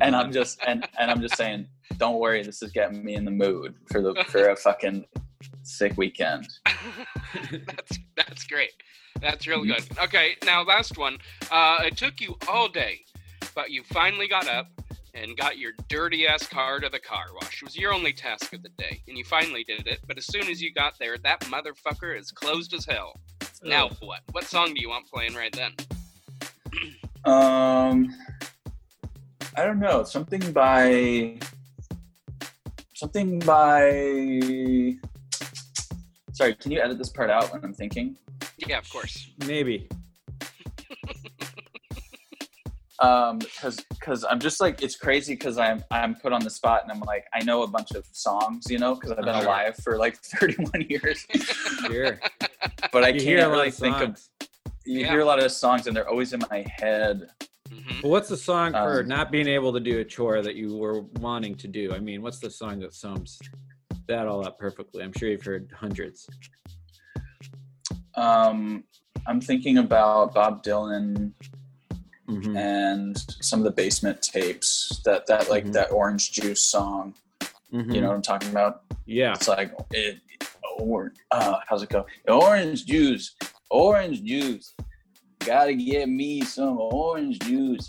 [0.00, 3.24] and I'm just and and I'm just saying, don't worry, this is getting me in
[3.24, 5.04] the mood for the for a fucking
[5.62, 6.48] sick weekend.
[7.66, 8.72] that's that's great.
[9.20, 9.84] That's real good.
[9.98, 11.18] Okay, now last one.
[11.50, 13.00] Uh, it took you all day,
[13.54, 14.70] but you finally got up
[15.22, 17.62] and got your dirty ass car to the car wash.
[17.62, 20.00] It was your only task of the day, and you finally did it.
[20.06, 23.14] But as soon as you got there, that motherfucker is closed as hell.
[23.62, 24.20] Now what?
[24.32, 25.72] What song do you want playing right then?
[27.24, 28.14] Um,
[29.56, 30.04] I don't know.
[30.04, 31.38] Something by
[32.94, 34.96] something by.
[36.32, 38.16] Sorry, can you edit this part out when I'm thinking?
[38.56, 39.30] Yeah, of course.
[39.46, 39.88] Maybe.
[43.00, 46.82] Um, because because I'm just like it's crazy because I'm I'm put on the spot
[46.82, 49.42] and I'm like I know a bunch of songs, you know, because I've been Uh-huh.
[49.44, 51.24] alive for like 31 years,
[51.86, 52.20] Sure.
[52.92, 54.20] but I you can't hear really of think of.
[54.84, 55.10] You Yeah.
[55.10, 57.28] hear a lot of songs and they're always in my head.
[57.70, 60.56] hmm But what's the song for Um, not being able to do a chore that
[60.56, 61.94] you were wanting to do?
[61.94, 63.38] I mean, what's the song that sums
[64.08, 65.04] that all up perfectly?
[65.04, 66.26] I'm sure you've heard hundreds.
[68.14, 68.84] Um,
[69.26, 71.32] I'm thinking about Bob Dylan.
[72.28, 72.56] Mhm.
[72.56, 75.00] and some of the basement tapes.
[75.04, 75.72] That that like Mhm.
[75.72, 77.14] that orange juice song.
[77.72, 77.94] Mhm.
[77.94, 78.82] You know what I'm talking about?
[79.06, 79.32] Yeah.
[79.34, 80.20] It's like it,
[80.78, 82.06] or uh, how's it go?
[82.28, 83.34] Orange juice,
[83.70, 84.74] orange juice.
[85.40, 87.88] Gotta get me some orange juice.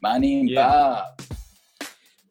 [0.00, 0.68] My name Yeah.
[0.68, 1.22] Bob.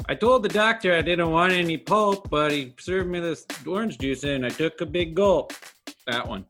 [0.09, 3.97] I told the doctor I didn't want any pulp, but he served me this orange
[3.99, 5.53] juice and I took a big gulp.
[6.07, 6.45] That one.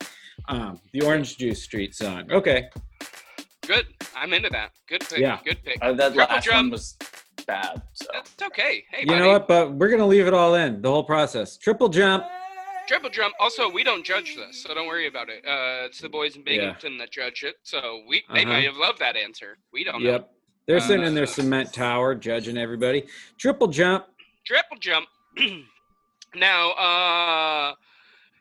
[0.48, 2.30] Um, the Orange Juice Street song.
[2.30, 2.70] Okay.
[3.68, 3.86] Good.
[4.16, 4.70] I'm into that.
[4.88, 5.18] Good pick.
[5.18, 5.38] Yeah.
[5.44, 5.76] Good pick.
[5.82, 6.56] Uh, that Triple last drum.
[6.56, 6.96] one was
[7.46, 7.82] bad.
[7.92, 8.82] So That's okay.
[8.90, 9.20] Hey, You buddy.
[9.20, 9.46] know what?
[9.46, 11.58] But we're gonna leave it all in the whole process.
[11.58, 12.24] Triple jump.
[12.86, 13.34] Triple jump.
[13.38, 15.44] Also, we don't judge this, so don't worry about it.
[15.46, 17.56] Uh, it's the boys in Binghamton that judge it.
[17.62, 18.52] So we they Uh-huh.
[18.54, 19.58] might have loved that answer.
[19.70, 20.12] We don't know.
[20.12, 20.30] Yep.
[20.66, 23.04] They're sitting in their Uh, cement tower judging everybody.
[23.36, 24.06] Triple jump.
[24.46, 25.06] Triple jump.
[26.34, 27.74] now, uh,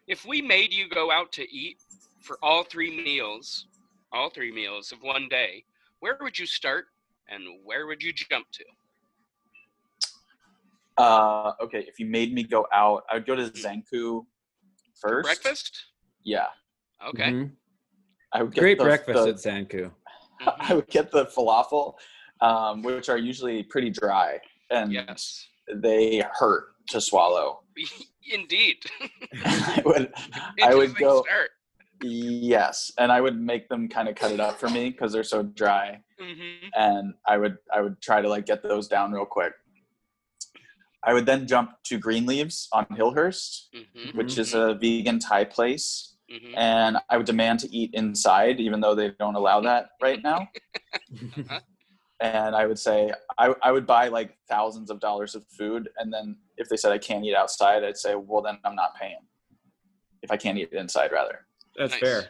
[0.07, 1.79] if we made you go out to eat
[2.21, 3.65] for all three meals,
[4.11, 5.63] all three meals of one day,
[5.99, 6.85] where would you start
[7.29, 8.63] and where would you jump to?
[10.97, 14.25] uh, okay, if you made me go out, I would go to Zankou
[14.99, 15.25] first.
[15.25, 15.85] Breakfast?
[16.23, 16.47] Yeah,
[17.09, 17.31] Okay.
[17.31, 17.51] Mhm.
[18.33, 19.91] I would get Great the- breakfast the- at Zankou.
[20.59, 21.95] I would get the falafel,
[22.41, 24.39] um, which are usually pretty dry
[24.71, 25.47] and Yes.
[25.73, 27.61] they hurt to swallow.
[28.31, 28.77] Indeed.
[29.45, 30.11] I would,
[30.61, 31.23] I would Interesting go.
[31.23, 31.51] Start.
[32.01, 35.23] Yes, and I would make them kind of cut it up for me because they're
[35.23, 39.25] so dry, hmm and I would I would try to like get those down real
[39.25, 39.53] quick.
[41.03, 45.45] I would then jump to Green Leaves on Hillhurst, hmm which is a vegan Thai
[45.45, 49.89] place, hmm and I would demand to eat inside, even though they don't allow that
[50.01, 50.47] right now.
[52.19, 56.13] and I would say I, I would buy like thousands of dollars of food, and
[56.13, 59.19] then if they said I can't eat outside, I'd say, well, then I'm not paying.
[60.21, 61.46] If I can't eat inside, rather.
[61.77, 61.99] That's Nice.
[62.01, 62.29] fair.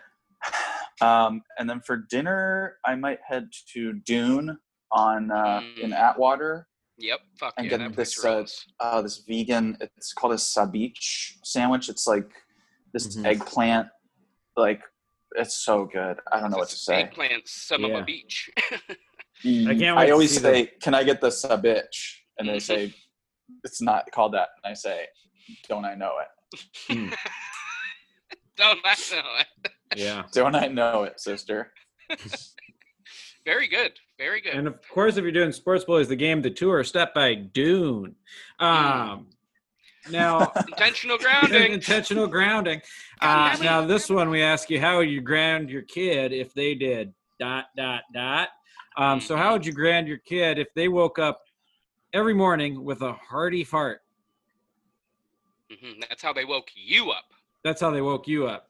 [1.01, 4.57] Um, and then for dinner, I might head to Dune
[4.91, 5.95] on uh, in Mm.
[5.95, 6.67] Atwater.
[6.97, 7.19] Yep.
[7.39, 7.77] Fuck And yeah.
[7.77, 8.65] get this, uh.
[8.79, 11.89] Uh, this vegan, it's called a sabich sandwich.
[11.89, 12.29] It's like
[12.93, 13.25] this Mhm.
[13.27, 13.87] eggplant,
[14.55, 14.81] like
[15.35, 16.19] it's so good.
[16.31, 17.03] I don't know what to say.
[17.03, 18.49] Eggplant, some of a beach.
[18.57, 18.79] I
[19.45, 22.91] can't wait I always see say, "Can I get the sabich?" And they say,
[23.63, 25.07] "It's not called that." And I say,
[25.69, 26.29] "Don't I know it?
[28.57, 29.71] Don't I know it?
[29.95, 30.23] Yeah.
[30.31, 31.71] Don't I know it, sister?"
[33.45, 33.93] Very good.
[34.17, 34.55] Very good.
[34.55, 38.15] And of course, if you're doing Sports Boys, the game, the tour, step by Dune.
[38.59, 39.29] Um,
[40.09, 41.71] now, Intentional grounding.
[41.71, 42.81] intentional grounding.
[43.21, 46.75] Uh, now, this one we ask you, how would you ground your kid if they
[46.75, 48.49] did dot dot dot?
[48.97, 51.41] Um, so, how would you ground your kid if they woke up
[52.13, 54.01] every morning with a hearty fart?
[55.71, 57.25] Mhm, That's how they woke you up.
[57.67, 58.69] That's how they woke you up.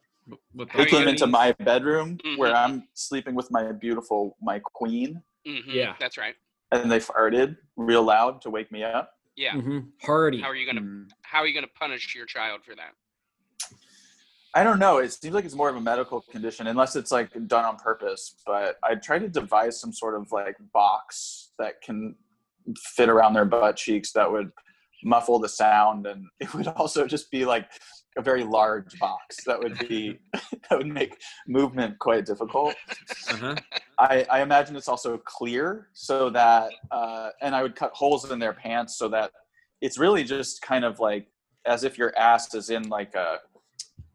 [0.55, 2.55] With They came into my bedroom where Mhm.
[2.63, 5.95] I'm sleeping with my beautiful my queen, hmm Yeah.
[5.99, 6.35] That's right.
[6.71, 9.13] and they farted real loud to wake me up.
[9.35, 9.53] Yeah.
[9.53, 10.41] Mhm, hearty.
[10.41, 11.11] How are you gonna Mm.
[11.21, 12.93] How are you gonna punish your child for that?
[14.55, 14.97] I don't know.
[14.97, 18.23] It seems like it's more of a medical condition, unless it's like done on purpose.
[18.47, 22.15] But I try to devise some sort of like box that can
[22.95, 24.51] fit around their butt cheeks that would
[25.03, 27.69] muffle the sound, and it would also just be like
[28.17, 32.75] a very large box that would be that would make movement quite difficult.
[33.31, 33.55] Uh-huh.
[33.99, 38.39] I, I imagine it's also clear so that, uh, and I would cut holes in
[38.39, 39.31] their pants so that
[39.81, 41.27] it's really just kind of like
[41.65, 43.37] as if your ass is in like a,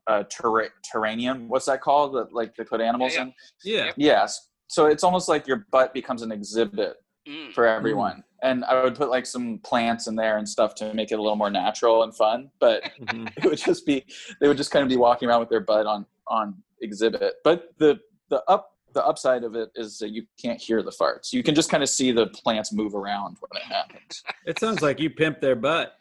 [0.08, 1.46] a terra- terranium.
[1.48, 2.14] What's that called?
[2.14, 3.34] The- Like they put animals Yeah, in?
[3.64, 3.84] Yeah.
[3.86, 3.94] Yep.
[3.96, 4.48] Yes.
[4.68, 6.96] So it's almost like your butt becomes an exhibit
[7.28, 7.52] Mm.
[7.52, 8.24] for everyone.
[8.42, 11.22] And I would put like some plants in there and stuff to make it a
[11.22, 12.50] little more natural and fun.
[12.59, 13.33] But Mhm.
[13.37, 14.05] it would just be
[14.40, 17.72] they would just kind of be walking around with their butt on on exhibit but
[17.78, 17.98] the
[18.31, 21.55] the up the upside of it is that you can't hear the farts you can
[21.55, 25.09] just kind of see the plants move around when it happens It sounds like you
[25.11, 25.94] pimp their butt.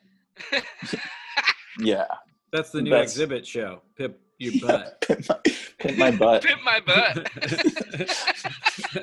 [1.79, 2.05] yeah
[2.51, 3.81] That's the new That's- exhibit show.
[3.97, 5.01] Pimp your butt.
[5.07, 5.39] pimp, my,
[5.79, 7.29] pimp my butt Pimp my butt.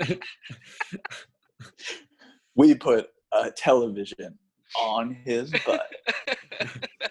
[2.56, 4.38] we put a television
[4.78, 5.90] on his butt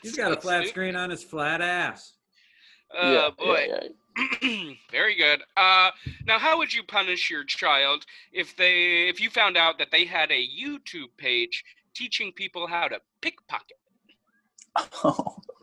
[0.04, 0.70] He's got a flat stupid.
[0.70, 2.14] screen on his flat ass.
[2.94, 3.68] Oh yeah, boy.
[3.68, 3.88] yeah,
[4.42, 4.74] yeah.
[4.92, 5.42] Very good.
[5.56, 5.92] Uh,
[6.26, 10.06] now, how would you punish your child if they if you found out that they
[10.06, 13.78] had a YouTube page teaching people how to pickpocket?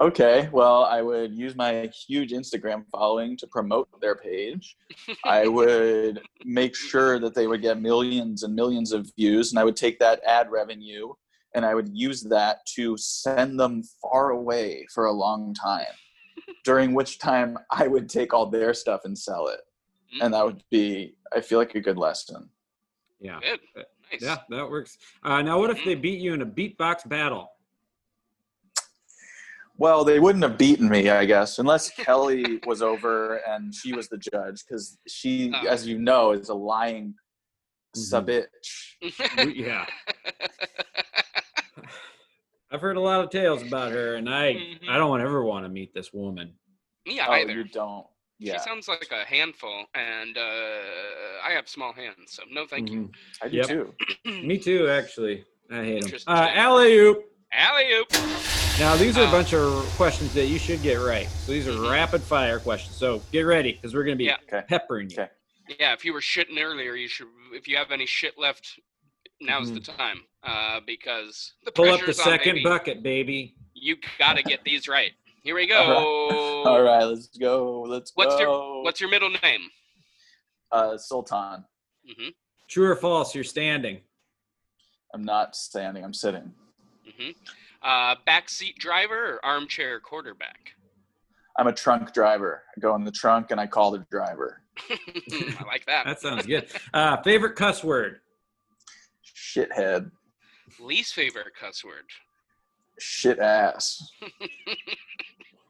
[0.00, 4.76] okay well i would use my huge instagram following to promote their page
[5.24, 9.64] i would make sure that they would get millions and millions of views and i
[9.64, 11.12] would take that ad revenue
[11.54, 15.86] and i would use that to send them far away for a long time
[16.64, 19.60] during which time i would take all their stuff and sell it
[20.20, 22.48] and that would be i feel like a good lesson
[23.20, 23.40] Yeah.
[23.40, 23.86] Good.
[24.12, 24.22] Nice.
[24.22, 24.98] Yeah, that works.
[25.22, 27.48] Uh, now, what if they beat you in a beatbox battle?
[29.76, 34.08] Well, they wouldn't have beaten me, I guess, unless Kelly was over and she was
[34.08, 35.66] the judge, because she, Oh.
[35.68, 37.14] as you know, is a lying
[37.96, 38.10] Mhm.
[38.10, 38.96] sabitch.
[39.46, 39.86] We- yeah.
[42.70, 44.88] I've heard a lot of tales about her, and I Mhm.
[44.88, 46.54] I don't ever want to meet this woman.
[47.06, 47.52] Me Oh, either.
[47.52, 48.06] you don't.
[48.40, 52.90] Yeah, She sounds like a handful, and uh, I have small hands, so no thank
[52.90, 53.02] you.
[53.02, 53.14] Mhm.
[53.42, 53.66] I do Yep.
[53.68, 53.94] too.
[54.24, 55.44] Me too, actually.
[55.70, 55.96] I hate them.
[56.04, 56.34] Interesting.
[56.34, 57.24] Uh, alley oop.
[57.52, 58.12] Alley oop.
[58.78, 61.28] Now these are a Uh, bunch of questions that you should get right.
[61.28, 61.90] So these are Mhm.
[61.90, 62.96] rapid fire questions.
[62.96, 64.36] So get ready because we're gonna be Yeah.
[64.62, 65.16] Peppering you.
[65.22, 65.30] Okay.
[65.78, 67.28] Yeah, if you were shitting earlier, you should.
[67.52, 68.78] If you have any shit left,
[69.40, 70.26] now's the time.
[70.42, 71.82] Uh, because the Mm-hmm.
[71.82, 72.62] Pull up the on, second baby.
[72.64, 73.54] bucket, baby.
[73.74, 75.14] You gotta get these right.
[75.42, 75.82] Here we go.
[76.66, 77.82] All right, let's go.
[77.82, 78.40] Let's What's go.
[78.40, 79.70] your What's your middle name?
[80.72, 81.64] uh, Sultan?
[82.04, 82.28] hmm
[82.68, 83.34] True or false?
[83.34, 84.02] You're standing.
[85.12, 86.02] I'm not standing.
[86.04, 86.52] I'm sitting.
[87.16, 87.30] hmm
[87.84, 90.74] Uh, backseat driver or armchair quarterback?
[91.58, 92.62] I'm a trunk driver.
[92.76, 94.62] I go in the trunk and I call the driver.
[94.90, 96.04] I like that.
[96.06, 96.66] That sounds good.
[96.92, 98.20] Uh, favorite cuss word?
[99.24, 100.10] Shithead.
[100.80, 102.04] Least favorite cuss word.
[102.98, 104.10] Shit ass.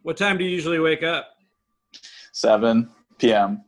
[0.02, 1.28] What time do you usually wake up?
[2.32, 3.64] 7 p.m.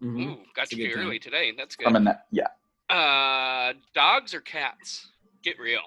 [0.00, 0.20] Mhm.
[0.26, 1.06] Ooh, got It's a you good time.
[1.06, 1.52] early today.
[1.58, 1.88] That's good.
[1.88, 2.46] I'm a na- yeah.
[2.88, 5.08] Uh, dogs or cats?
[5.42, 5.80] Get real.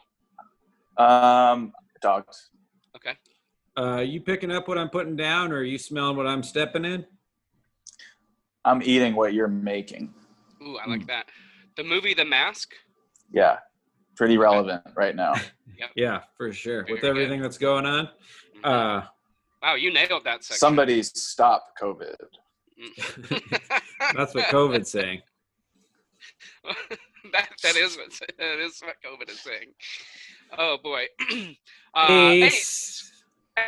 [1.00, 2.50] Um, dogs.
[2.96, 3.14] Okay.
[3.78, 6.84] Uh, you picking up what I'm putting down, or are you smelling what I'm stepping
[6.84, 7.06] in?
[8.66, 10.14] I'm eating what you're making.
[10.62, 11.28] Ooh, I like that.
[11.78, 12.74] The movie The Mask.
[13.32, 13.60] Yeah,
[14.16, 15.34] pretty relevant right now.
[15.96, 16.82] Yeah, for sure.
[16.82, 17.10] Very With good.
[17.12, 18.10] everything that's going on.
[18.58, 18.66] Mhm.
[18.66, 19.06] Uh,
[19.64, 20.58] wow, you nailed that section.
[20.58, 22.16] Somebody stop COVID.
[24.14, 25.22] that's what COVID's saying.
[27.32, 29.70] that that is what that is what COVID is saying.
[30.58, 31.06] Oh boy.
[31.94, 32.54] uh, Ace.
[32.54, 33.12] Ace.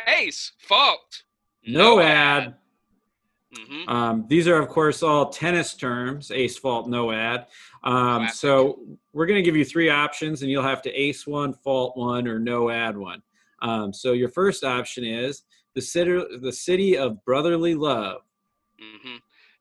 [0.06, 0.52] Ace.
[0.58, 1.22] Fault.
[1.66, 2.54] No ad.
[3.54, 6.30] hmm Um, these are, of course, all tennis terms.
[6.30, 7.46] Ace fault, no ad.
[7.84, 8.80] Um, so
[9.12, 12.26] we're going to give you three options, and you'll have to ace one, fault one,
[12.26, 13.22] or no ad one.
[13.60, 15.42] Um, so your first option is
[15.74, 18.22] the city, the city of brotherly love,
[18.82, 19.16] Mm-hmm.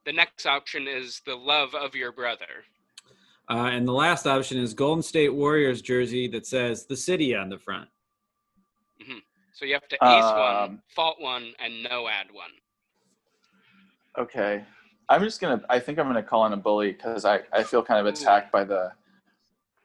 [0.05, 2.65] The next option is the love of your brother.
[3.51, 7.49] Uh, and the last option is Golden State Warriors jersey that says the city on
[7.49, 7.89] the front.
[9.53, 12.49] So you have to ace one, Um, fault one, and no add one.
[14.17, 14.65] Okay.
[15.07, 15.61] I'm just gonna.
[15.69, 18.09] I think I'm gonna call in a bully because I I feel kind of Ooh.
[18.17, 18.91] attacked by the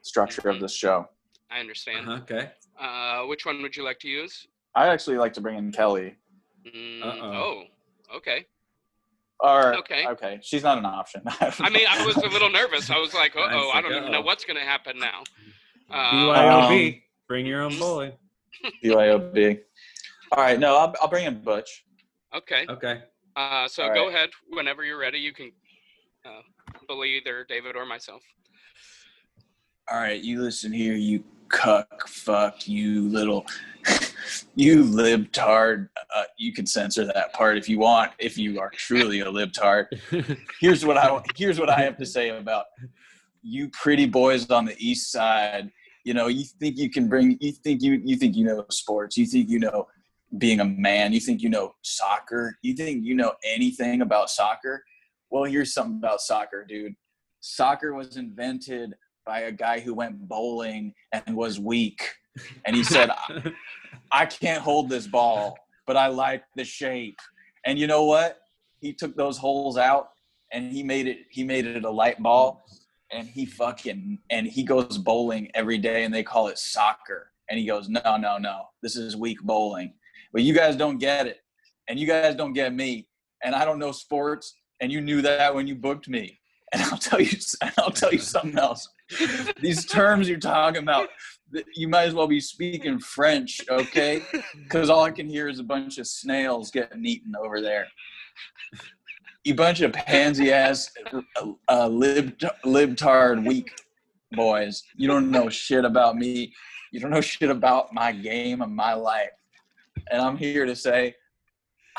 [0.00, 1.08] structure of this show.
[1.50, 2.08] I understand.
[2.08, 2.52] Uh-huh, okay.
[2.80, 4.48] uh which one would you like to use?
[4.74, 6.16] I actually like to bring in Kelly.
[6.64, 7.64] Mm, oh,
[8.14, 8.46] okay.
[9.40, 10.06] Or Okay.
[10.06, 11.22] okay, she's not an option.
[11.26, 12.88] I mean, I was a little nervous.
[12.90, 15.22] I was like, uh oh, I don't even know what's going to happen now.
[15.88, 16.94] Uh, BYOB.
[16.94, 18.12] Um, Bring your own bully.
[18.82, 19.60] BYOB.
[20.32, 21.84] All right, no, I'll, I'll bring in Butch.
[22.34, 22.66] okay.
[22.68, 23.02] Okay.
[23.36, 24.14] Uh, so All go right.
[24.14, 25.18] ahead whenever you're ready.
[25.18, 25.52] You can
[26.24, 26.40] uh,
[26.88, 28.22] bully either David or myself.
[29.88, 33.46] All right, you listen here, you cuck fuck, you little,
[34.54, 35.88] you libtard.
[36.14, 39.86] Uh, you can censor that part if you want, if you are truly a libtard.
[40.60, 42.66] Here's what I here's what I have to say about
[43.42, 45.70] you pretty boys on the east side.
[46.04, 49.16] You know, you think you can bring, you think you you think you know sports,
[49.16, 49.86] you think you know
[50.38, 54.84] being a man, you think you know soccer, you think you know anything about soccer.
[55.30, 56.94] Well, here's something about soccer, dude.
[57.40, 58.94] Soccer was invented
[59.26, 62.00] by a guy who went bowling and was weak.
[62.64, 63.10] And he said,
[64.12, 67.18] I can't hold this ball, but I like the shape.
[67.64, 68.38] And you know what?
[68.80, 70.10] He took those holes out
[70.52, 72.64] and he made it he made it a light ball
[73.10, 77.32] and he fucking and he goes bowling every day and they call it soccer.
[77.48, 78.66] And he goes, No, no, no.
[78.82, 79.94] This is weak bowling.
[80.32, 81.40] But you guys don't get it.
[81.88, 83.08] And you guys don't get me.
[83.42, 84.54] And I don't know sports.
[84.80, 86.38] And you knew that when you booked me.
[86.72, 88.88] And I'll tell you and I'll tell you something else.
[89.60, 91.08] These terms you're talking about,
[91.74, 94.20] you might as well be speaking French, okay?
[94.64, 97.86] Because all I can hear is a bunch of snails getting eaten over there.
[99.44, 100.90] You bunch of pansy ass,
[101.68, 103.70] uh, lib libtard weak
[104.32, 104.82] boys.
[104.96, 106.52] You don't know shit about me.
[106.90, 109.30] You don't know shit about my game and my life.
[110.10, 111.14] And I'm here to say,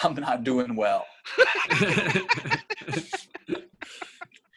[0.03, 1.05] I'm not doing well.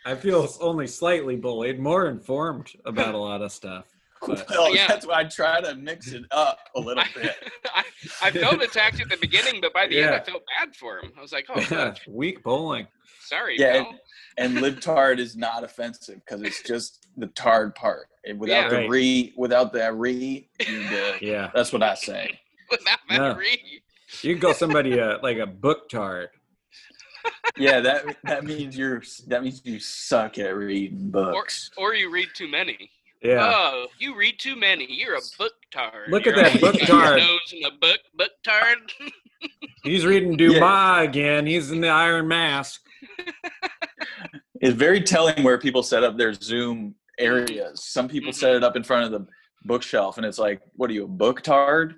[0.05, 3.85] I feel only slightly bullied, more informed about a lot of stuff.
[4.23, 4.87] Oh, but well, Yeah.
[4.87, 7.37] that's why I try to mix it up a little bit.
[7.75, 7.85] I,
[8.23, 11.13] I felt attacked at the beginning, but by the end, I felt bad for him.
[11.17, 11.99] I was like, oh, good.
[12.07, 12.87] weak bowling.
[13.25, 13.95] sorry, Yeah, pal.
[14.37, 18.09] and libtard is not offensive because it's just the tard part.
[18.25, 18.69] And without Yeah.
[18.69, 18.91] the Right.
[18.91, 21.17] re, without the re, you're.
[21.23, 22.39] Yeah, That's what I say.
[22.71, 23.35] Without that No.
[23.37, 23.83] re.
[24.23, 26.29] you can call somebody a, like a book tard.
[27.57, 31.71] Yeah, that that means you're that means you suck at reading books.
[31.77, 32.91] or you read too many.
[33.23, 34.87] Yeah, Oh, you read too many.
[34.91, 36.11] You're a book tard.
[36.11, 37.19] Look at You're that book got tard.
[37.19, 38.79] Nose in a book, book tard.
[39.83, 41.47] he's reading Dumas again.
[41.47, 42.81] He's in the Iron Mask.
[44.63, 47.83] It's very telling where people set up their Zoom areas.
[47.83, 48.57] Some people set mm-hmm.
[48.59, 49.27] it up in front of the
[49.65, 51.95] bookshelf, and it's like, what are you, a book tard?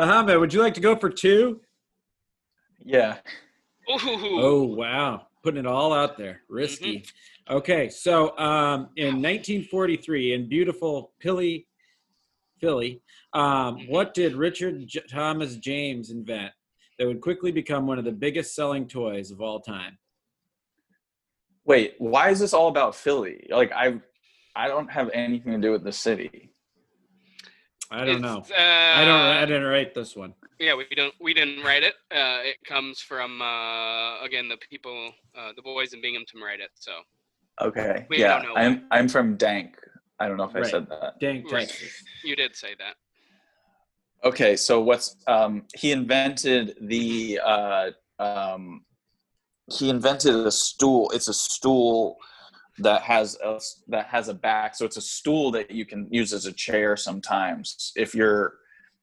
[0.00, 1.60] Ahmed, would you like to go for two?
[2.78, 3.18] Yeah.
[3.90, 3.98] Ooh.
[4.40, 7.04] Oh wow, putting it all out there, risky.
[7.50, 11.66] Okay, so um, in 1943, in beautiful Philly,
[12.60, 16.52] Philly, um, what did Richard J- Thomas James invent
[16.98, 19.98] that would quickly become one of the biggest selling toys of all time?
[21.64, 23.46] Wait, why is this all about Philly?
[23.50, 24.00] Like I,
[24.54, 26.49] I don't have anything to do with the city.
[27.90, 28.38] I don't It's, know.
[28.56, 29.20] Uh, I don't.
[29.20, 30.34] I didn't write this one.
[30.58, 31.14] Yeah, we don't.
[31.20, 31.94] We didn't write it.
[32.10, 36.70] Uh, it comes from uh, again the people, uh, the boys in Binghamton write it.
[36.74, 36.92] So
[37.60, 38.06] Okay.
[38.08, 39.76] We yeah, I'm I'm from Dank.
[40.18, 41.18] I don't know if I said that.
[41.20, 41.50] Dank.
[41.50, 41.72] Right.
[42.24, 42.94] You did say that.
[44.24, 48.84] Okay, so what's um he invented the uh um
[49.66, 51.10] he invented a stool.
[51.10, 52.16] It's a stool
[52.82, 54.74] that has a that has a back.
[54.74, 57.92] So it's a stool that you can use as a chair sometimes.
[57.96, 58.54] If you're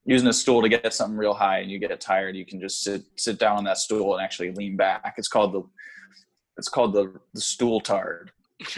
[0.05, 2.83] using a stool to get something real high and you get tired, you can just
[2.83, 5.15] sit sit down on that stool and actually lean back.
[5.17, 5.63] It's called the
[6.57, 8.31] it's called the, the stool tard.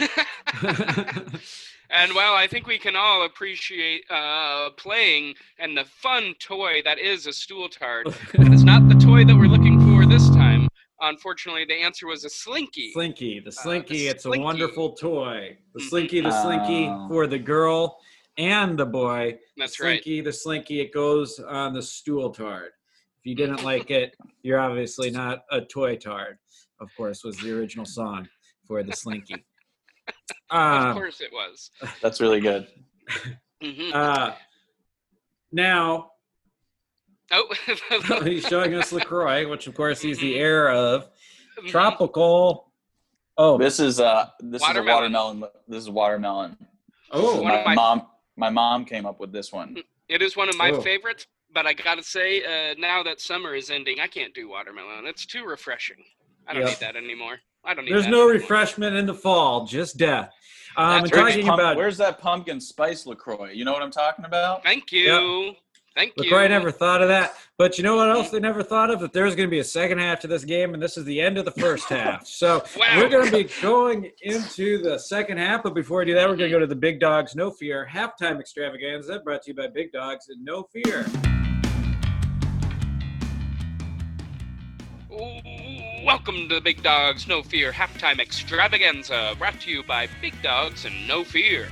[1.90, 6.98] and well, I think we can all appreciate uh, playing and the fun toy that
[6.98, 8.08] is a stool tard.
[8.34, 10.68] It's not the toy that we're looking for this time.
[11.02, 12.92] Unfortunately, the answer was a slinky.
[12.92, 14.08] Slinky, the Slinky.
[14.08, 15.56] it's a wonderful toy.
[15.74, 15.88] The Mhm.
[15.88, 17.08] Slinky, the Slinky Oh.
[17.08, 17.98] for the girl
[18.36, 19.38] and the boy.
[19.56, 20.02] That's the right.
[20.02, 20.80] Slinky, the Slinky.
[20.80, 22.72] It goes on the stool tard.
[23.18, 26.38] If you didn't like it, you're obviously not a toy tard.
[26.80, 28.28] Of course, was the original song
[28.66, 29.34] for the Slinky.
[30.50, 31.70] Of Um, course, it was.
[32.02, 32.66] That's really good.
[33.62, 33.92] Mhm.
[33.94, 34.34] uh,
[35.52, 36.10] now
[37.30, 37.54] oh,
[38.24, 41.08] he's showing us Lacroix, which of course he's the heir of
[41.60, 41.68] Mhm.
[41.68, 42.72] tropical.
[43.36, 45.04] Oh, This is uh this Watermelon.
[45.12, 45.50] is a watermelon.
[45.68, 46.56] This is watermelon.
[47.10, 48.06] Oh, of my, my- mom
[48.36, 49.76] my mom came up with this one.
[50.08, 50.80] It is one of my Oh.
[50.80, 55.06] favorites, but I gotta say, uh, now that summer is ending, I can't do watermelon.
[55.06, 56.02] It's too refreshing.
[56.46, 56.70] I don't Yep.
[56.70, 57.38] need that anymore.
[57.64, 57.92] I don't need.
[57.92, 58.32] There's that no anymore.
[58.40, 60.32] refreshment in the fall, just death.
[60.76, 61.28] Um, That's right.
[61.32, 63.50] talking Pump- about where's that pumpkin spice Lacroix?
[63.52, 64.62] You know what I'm talking about?
[64.62, 65.54] Thank you.
[65.96, 66.24] Thank you.
[66.24, 67.34] LaCroix never thought of that.
[67.58, 69.00] But you know what else they never thought of?
[69.00, 71.20] That there's going to be a second half to this game, and this is the
[71.20, 72.26] end of the first half.
[72.26, 72.86] So Wow.
[72.96, 75.62] we're going to be going into the second half.
[75.62, 77.88] But before we do that, we're going to go to the Big Dogs No Fear
[77.90, 81.06] halftime extravaganza brought to you by Big Dogs and No Fear.
[86.04, 90.84] Welcome to the Big Dogs No Fear halftime extravaganza, brought to you by Big Dogs
[90.84, 91.68] and No Fear.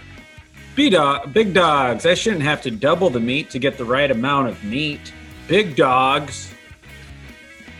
[0.86, 2.06] Dog, Big Dogs.
[2.06, 5.12] I shouldn't have to double the meat to get the right amount of meat.
[5.48, 6.54] Big Dogs.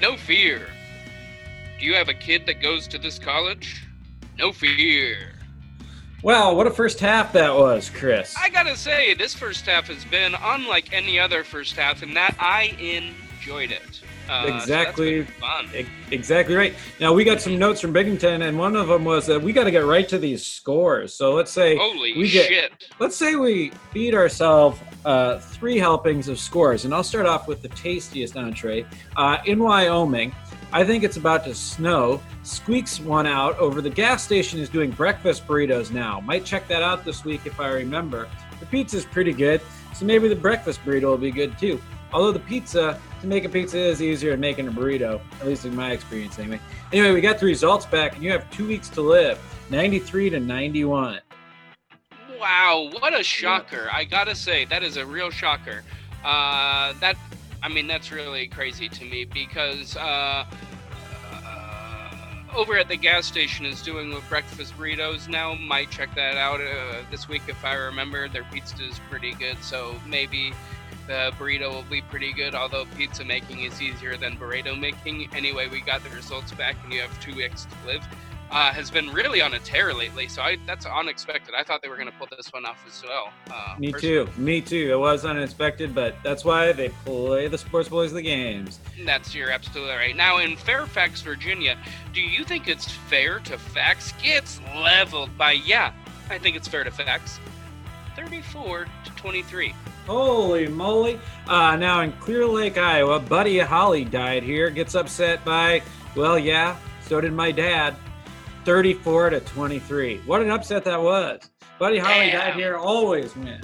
[0.03, 0.67] No fear.
[1.79, 3.87] Do you have a kid that goes to this college?
[4.37, 5.35] No fear.
[6.25, 8.35] Well, what a first half that was, Chris.
[8.37, 12.35] I gotta say, this first half has been unlike any other first half in that
[12.41, 14.03] I enjoyed it.
[14.29, 15.27] Uh, Exactly.
[15.75, 16.75] E- Exactly right.
[17.01, 19.65] Now we got some notes from Binghamton, and one of them was that we got
[19.65, 21.15] to get right to these scores.
[21.15, 22.73] So let's say Holy we get- shit.
[22.99, 27.63] let's say we feed ourselves uh, three helpings of scores, and I'll start off with
[27.63, 28.85] the tastiest entree.
[29.17, 30.35] Uh, in Wyoming,
[30.73, 32.21] I think it's about to snow.
[32.43, 36.21] Squeaks one out over the gas station is doing breakfast burritos now.
[36.21, 38.29] Might check that out this week if I remember.
[38.61, 39.61] The pizza's pretty good,
[39.95, 41.81] so maybe the breakfast burrito will be good too.
[42.13, 45.65] Although the pizza, to make a pizza is easier than making a burrito, at least
[45.65, 46.61] in my experience anyway.
[46.93, 49.39] Anyway, we got the results back, and you have two weeks to live
[49.71, 51.21] 93 to 91.
[52.41, 53.89] Wow, what a shocker.
[53.93, 55.83] I gotta say, that is a real shocker.
[56.25, 57.17] Uh, that,
[57.63, 60.47] I mean, that's really crazy to me because uh,
[61.45, 62.11] uh,
[62.55, 65.55] over at the gas station is doing with breakfast burritos now.
[65.55, 68.29] Might check that out uh, this week if I remember.
[68.29, 70.53] Their pizza is pretty good, so maybe
[71.09, 72.55] the burrito will be pretty good.
[72.55, 75.29] Although pizza making is easier than burrito making.
[75.35, 78.07] Anyway, we got the results back, and you have two weeks to live.
[78.51, 80.27] uh, has been really on a tear lately.
[80.27, 81.55] So I, that's unexpected.
[81.55, 83.31] I thought they were going to pull this one off as well.
[83.51, 84.25] Uh, Me personally.
[84.27, 84.41] too.
[84.41, 84.91] Me too.
[84.91, 88.81] It was unexpected, but that's why they play the sports boys the games.
[89.05, 90.17] That's you're absolutely right.
[90.17, 91.77] Now in Fairfax, Virginia,
[92.15, 95.93] do you think it's fair to fax gets leveled by yeah?
[96.31, 97.39] I think it's fair to fax.
[98.17, 99.75] 34 to 23.
[100.09, 101.21] Holy moly!
[101.47, 104.71] Uh, now in Clear Lake, Iowa, Buddy Holly died here.
[104.71, 105.83] Gets upset by,
[106.17, 107.95] well, yeah, so did my dad.
[108.65, 110.23] 34 to 23.
[110.25, 111.51] What an upset that was.
[111.79, 112.79] Buddy Holly died here.
[112.79, 113.61] Always win.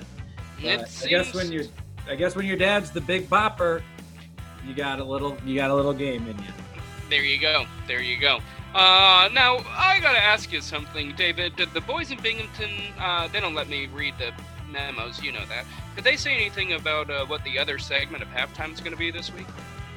[0.58, 1.66] I guess when you,
[2.06, 3.80] I guess when your dad's the big bopper,
[4.66, 6.52] you got a little, you got a little game in you.
[7.08, 7.64] There you go.
[7.86, 8.40] There you go.
[8.74, 11.56] Uh, now I gotta ask you something, David.
[11.56, 12.70] Did the boys in Binghamton?
[12.98, 14.32] Uh, they don't let me read the
[14.74, 15.22] memos.
[15.22, 15.64] You know that.
[15.94, 18.98] Did they say anything about uh, what the other segment of halftime is going to
[18.98, 19.46] be this week?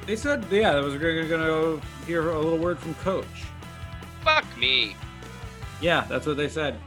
[0.06, 3.26] They said, yeah, that was going to hear a little word from Coach.
[4.24, 4.96] Fuck me.
[5.82, 6.78] Yeah, that's what they said.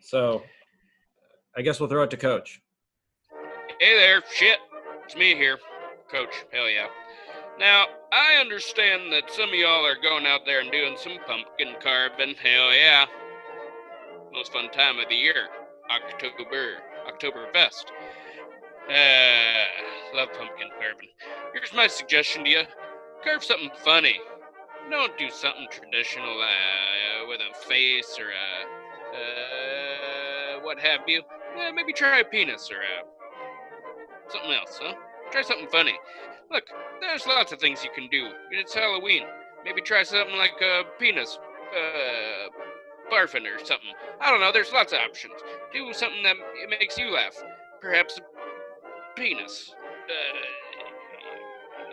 [0.00, 0.42] So,
[1.56, 2.60] I guess we'll throw it to Coach.
[3.78, 4.58] Hey there, shit.
[5.04, 5.58] It's me here,
[6.10, 6.34] Coach.
[6.52, 6.88] Hell yeah.
[7.58, 11.76] Now, I understand that some of y'all are going out there and doing some pumpkin
[11.80, 12.34] carving.
[12.34, 13.06] Hell yeah.
[14.32, 15.48] Most fun time of the year.
[15.90, 16.78] October.
[17.08, 17.86] Oktoberfest.
[18.88, 21.08] Uh, love pumpkin carving.
[21.52, 22.62] Here's my suggestion to you
[23.22, 24.20] carve something funny.
[24.90, 31.22] Don't do something traditional uh, with a face or a, uh, what have you.
[31.58, 33.04] Eh, maybe try a penis or a
[34.32, 34.94] something else, huh?
[35.30, 35.94] Try something funny.
[36.50, 36.64] Look,
[37.00, 38.28] there's lots of things you can do.
[38.50, 39.24] It's Halloween.
[39.64, 41.38] Maybe try something like a penis,
[41.76, 42.48] uh,
[43.10, 43.94] barfing or something.
[44.20, 44.52] I don't know.
[44.52, 45.34] There's lots of options.
[45.72, 46.36] Do something that
[46.68, 47.36] makes you laugh.
[47.80, 49.74] Perhaps a penis,
[50.08, 50.38] uh,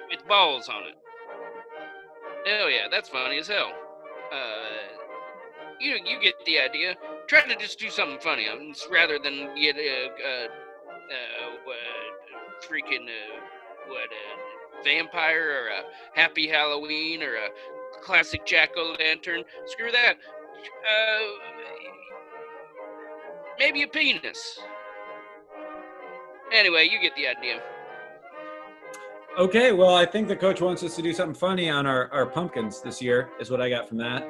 [0.09, 0.95] with balls on it.
[2.47, 3.71] Oh yeah, that's funny as hell.
[4.31, 4.95] Uh,
[5.79, 6.95] you you get the idea.
[7.27, 11.77] Try to just do something funny, um, rather than get a, uh, uh, what,
[12.61, 13.39] freaking uh,
[13.87, 17.49] what a vampire or a happy Halloween or a
[18.03, 19.43] classic jack o' lantern.
[19.65, 20.15] Screw that.
[20.85, 21.21] Uh,
[23.59, 24.59] maybe a penis.
[26.51, 27.61] Anyway, you get the idea.
[29.37, 32.25] Okay, well, I think the coach wants us to do something funny on our, our
[32.25, 34.25] pumpkins this year, is what I got from that.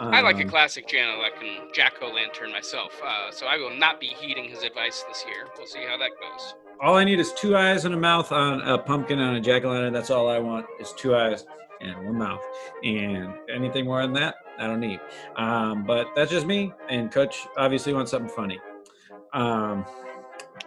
[0.00, 1.20] I like a classic channel.
[1.20, 5.04] Janet can jack o' lantern myself, uh, so I will not be heeding his advice
[5.08, 5.46] this year.
[5.56, 6.54] We'll see how that goes.
[6.80, 9.64] All I need is two eyes and a mouth on a pumpkin on a jack
[9.64, 9.92] o' lantern.
[9.92, 11.46] That's all I want is two eyes
[11.84, 12.42] and one mouth.
[12.82, 15.00] And anything more than that, I don't need.
[15.36, 16.72] Um, but that's just me.
[16.88, 18.60] And coach obviously wants something funny.
[19.32, 19.84] Um,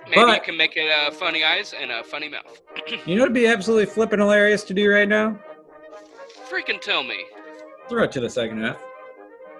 [0.09, 2.61] Maybe you can make it uh, funny eyes and a funny mouth.
[3.05, 5.39] you know, it'd be absolutely flipping hilarious to do right now.
[6.49, 7.25] Freaking tell me.
[7.89, 8.81] Throw it to the second half.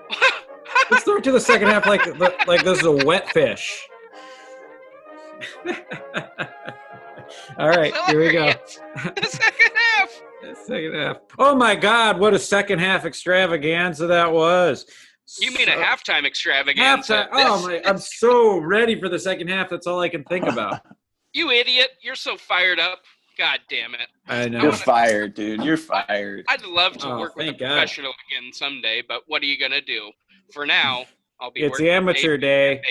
[0.91, 2.05] Let's throw it to the second half like
[2.47, 3.87] like this is a wet fish.
[7.57, 8.53] All right, here we go.
[10.67, 10.91] Hilarious.
[10.91, 11.17] the second half.
[11.39, 14.85] Oh my God, what a second half extravaganza that was.
[15.39, 17.27] You mean a halftime extravaganza?
[17.33, 17.45] halftime?
[17.45, 17.81] Oh my!
[17.85, 19.69] I'm so ready for the second half.
[19.69, 20.81] That's all I can think about.
[21.33, 21.89] You idiot!
[22.01, 22.99] You're so fired up.
[23.37, 24.07] God damn it!
[24.27, 24.59] I know.
[24.59, 25.61] You're wanna- fired, dude.
[25.63, 26.45] You're fired.
[26.49, 27.67] I'd love to Oh, work with a thank God.
[27.73, 30.09] professional again someday, but what are you gonna do?
[30.51, 31.05] For now,
[31.39, 31.59] I'll be.
[31.61, 32.81] It's working the amateur day.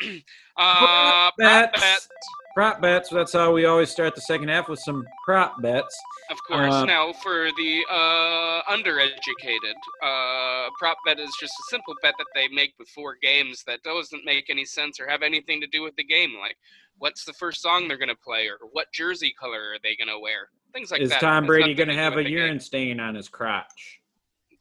[0.00, 0.22] baby.
[0.58, 2.08] uh, prop Bets.
[2.56, 3.10] Prop bets.
[3.10, 5.94] That's how we always start the second half with some prop bets.
[6.30, 6.72] Of course.
[6.72, 12.24] Uh, now, for the uh, undereducated, uh, prop bet is just a simple bet that
[12.34, 15.96] they make before games that doesn't make any sense or have anything to do with
[15.96, 16.34] the game.
[16.40, 16.56] Like,
[16.96, 20.08] what's the first song they're going to play, or what jersey color are they going
[20.08, 20.48] to wear?
[20.72, 21.20] Things like Is that.
[21.20, 22.32] Tom Brady going to have a the game.
[22.32, 23.95] urine stain on his crotch?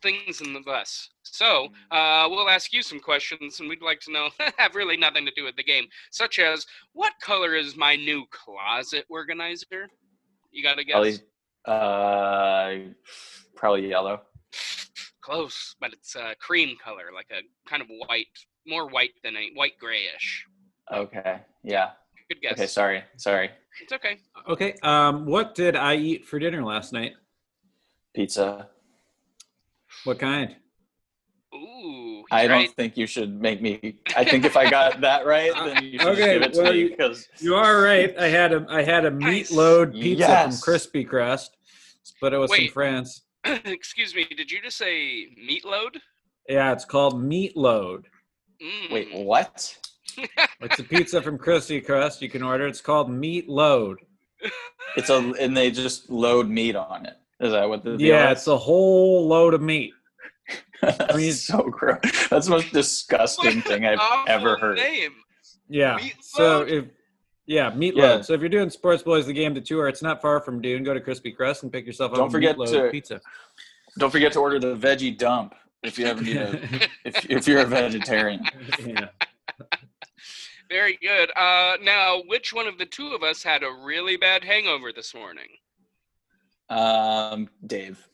[0.06, 1.10] Things in the bus.
[1.24, 5.26] So, uh, we'll ask you some questions, and we'd like to know have really nothing
[5.26, 9.90] to do with the game, such as what color is my new closet organizer?
[10.52, 10.94] You got to guess.
[11.66, 12.92] Probably, uh,
[13.56, 14.22] probably yellow.
[15.22, 18.28] Close, but it's a cream color, like a kind of white,
[18.68, 20.46] more white than a white grayish.
[20.94, 21.42] Okay.
[21.64, 21.90] Yeah.
[22.30, 22.54] Good guess.
[22.54, 22.68] Okay.
[22.68, 23.04] Sorry.
[23.18, 23.50] Sorry.
[23.82, 24.20] It's okay.
[24.48, 24.76] Okay.
[24.84, 27.14] Um, what did I eat for dinner last night?
[28.14, 28.70] Pizza.
[30.06, 30.56] What kind?
[31.54, 33.98] Ooh, he's I don't think you should make me.
[34.16, 36.74] I think if I got that right, then you should Okay, give it to well,
[36.74, 38.18] me because You are right.
[38.18, 39.52] I had a I had a meat Nice.
[39.52, 40.60] load pizza Yes.
[40.60, 41.58] from Crispy Crust,
[42.22, 42.72] but it was some Wait.
[42.72, 43.24] friends.
[43.46, 44.26] Excuse me.
[44.26, 46.00] Did you just say meat load?
[46.48, 48.08] Yeah, it's called meat load.
[48.62, 48.92] Mm.
[48.92, 49.78] wait, what?
[50.62, 52.22] It's a pizza from Crispy Crust.
[52.22, 52.66] You can order.
[52.68, 53.98] It's called meat load.
[54.96, 57.18] It's a and they just load meat on it.
[57.40, 58.40] Is that what the deal Yeah, is?
[58.40, 59.94] it's a whole load of meat.
[60.82, 62.00] That's mean- so gross.
[62.30, 64.78] That's the most disgusting thing I've ever heard.
[64.78, 65.14] Name.
[65.70, 65.98] Yeah.
[66.00, 66.14] Meatloaf?
[66.22, 66.86] So if
[67.48, 67.96] yeah, meatloaf.
[67.98, 68.22] Yeah.
[68.22, 70.84] So if you're doing Sports Boys the game to tour, it's not far from Dune.
[70.84, 73.22] Go to Crispy Crust and pick yourself up Don't a forget to- pizza.
[73.98, 76.54] Don't forget to order the veggie dump if you ever need a
[77.06, 78.44] if, if you're a vegetarian.
[78.86, 79.08] yeah.
[80.70, 81.30] Very good.
[81.38, 85.14] Uh, now, which one of the two of us had a really bad hangover this
[85.14, 85.48] morning?
[86.70, 88.08] Um, Dave.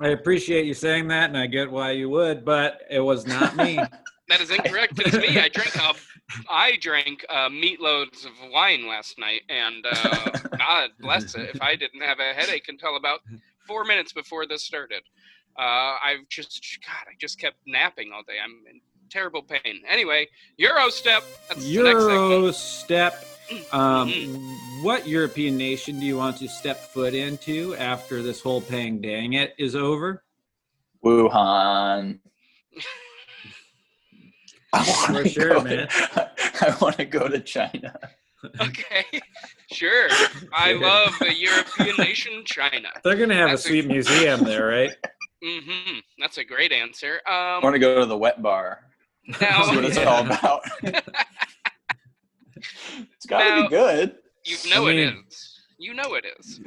[0.00, 3.56] I appreciate you saying that, and I get why you would, but it was not
[3.56, 3.78] me.
[4.28, 4.94] That is incorrect.
[4.98, 5.38] It's me.
[5.38, 5.94] I drank a,
[6.48, 11.50] I drank uh, meatloads of wine last night, and uh, God bless it.
[11.54, 13.20] If I didn't have a headache until about
[13.66, 15.02] four minutes before this started,
[15.58, 18.36] uh, I've just God, I just kept napping all day.
[18.42, 18.80] I'm in
[19.10, 19.82] terrible pain.
[19.86, 21.24] Anyway, Euro step.
[21.48, 22.02] That's the next.
[22.02, 23.26] Euro step.
[23.72, 24.10] Um,
[24.82, 29.34] what European nation do you want to step foot into after this whole pang dang
[29.34, 30.22] it is over?
[31.04, 32.18] Wuhan.
[34.72, 35.62] I For want to sure, go.
[35.62, 35.88] man.
[36.60, 37.94] I want to go to China.
[38.60, 39.04] Okay,
[39.72, 40.08] sure.
[40.52, 42.88] I love the European nation, China.
[43.04, 44.90] They're gonna have That's a a- sweet museum there, right?
[45.44, 45.98] Mm-hmm.
[46.18, 47.20] That's a great answer.
[47.26, 48.80] I Um, want to go to the wet bar.
[49.40, 50.04] now, See what it's yeah.
[50.04, 50.62] all about.
[53.22, 54.16] It's got to be good.
[54.44, 55.48] you know I mean- is.
[55.78, 56.60] You know it is.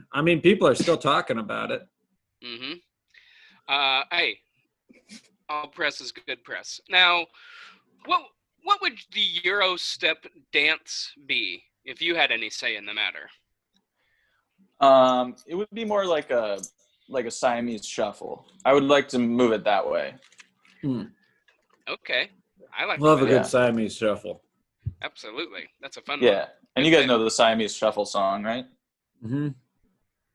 [0.12, 1.86] I mean, people are still talking about it.
[2.44, 2.72] Mm-hmm.
[3.68, 4.38] Uh, hey,
[5.48, 6.80] all press is good press.
[6.88, 7.26] Now,
[8.04, 8.22] what
[8.64, 13.30] what would the Euro step dance be if you had any say in the matter?
[14.80, 16.60] Um, it would be more like a
[17.08, 18.44] like a Siamese shuffle.
[18.64, 20.14] I would like to move it that way.
[20.80, 21.02] Hmm.
[21.88, 22.30] Okay,
[22.76, 23.42] I like Love a good Yeah.
[23.42, 24.42] Siamese shuffle.
[25.02, 26.28] Absolutely, that's a fun one.
[26.28, 26.46] Yeah,
[26.76, 28.64] and you guys know the Siamese shuffle song, right?
[29.24, 29.48] Mm-hmm.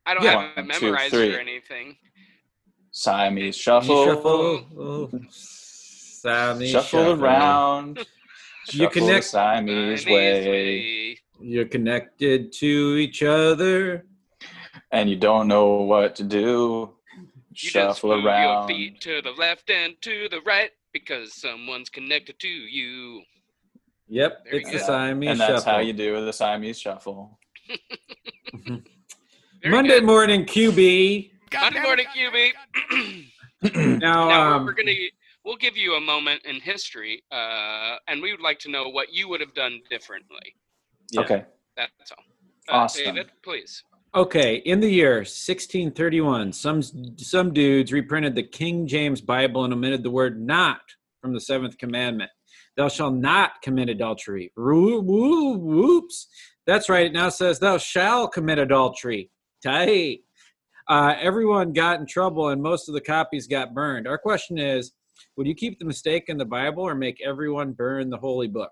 [0.05, 0.31] I don't Yeah.
[0.31, 1.35] have it One, two, memorized three.
[1.35, 1.97] or anything.
[2.91, 7.23] Siamese shuffle, Shuffle, oh, Siamese shuffle shuffle.
[7.23, 8.05] around.
[8.69, 11.17] You shuffle connect- the Siamese Siamese way, way.
[11.39, 14.05] You're connected to each other.
[14.91, 16.93] and you don't know what to do.
[17.15, 18.67] You just Shuffle move your around.
[18.67, 23.21] feet to the left and to the right because someone's connected to you.
[24.09, 25.71] Yep, Very it's the Siamese and that's shuffle.
[25.73, 27.39] how you do the Siamese shuffle.
[29.65, 30.05] Monday good.
[30.05, 31.31] morning, QB.
[31.53, 32.51] Monday morning, QB.
[33.99, 34.93] now, now um, we're gonna
[35.43, 39.11] we'll give you a moment in history, uh, and we would like to know what
[39.13, 40.55] you would have done differently.
[41.11, 41.21] yeah.
[41.21, 41.45] Okay.
[41.75, 42.23] That's all.
[42.69, 43.05] Uh, Awesome.
[43.15, 43.83] David, please.
[44.15, 50.03] Okay, in the year 1631, some some dudes reprinted the King James Bible and omitted
[50.03, 50.81] the word "not"
[51.21, 52.31] from the seventh commandment.
[52.77, 54.51] Thou shalt not commit adultery.
[54.55, 56.27] Woo- woo- Whoops.
[56.67, 57.07] That's right.
[57.07, 59.31] It now says, "Thou shalt commit adultery."
[59.63, 60.19] Tight.
[60.87, 64.07] Uh, everyone got in trouble, and most of the copies got burned.
[64.07, 64.93] Our question is:
[65.35, 68.71] Would you keep the mistake in the Bible, or make everyone burn the holy book?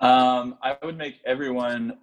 [0.00, 1.98] Um, I would make everyone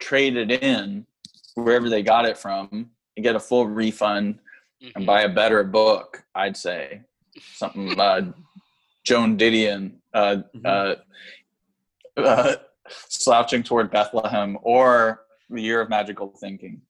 [0.00, 1.06] trade it in
[1.54, 4.38] wherever they got it from and get a full refund
[4.82, 4.92] Mhm.
[4.96, 6.24] and buy a better book.
[6.34, 7.02] I'd say
[7.54, 8.32] something uh,
[9.08, 10.36] Joan Didion, uh,
[10.66, 10.94] uh,
[12.18, 12.54] uh,
[13.08, 16.82] slouching toward Bethlehem, or the Year of Magical Thinking.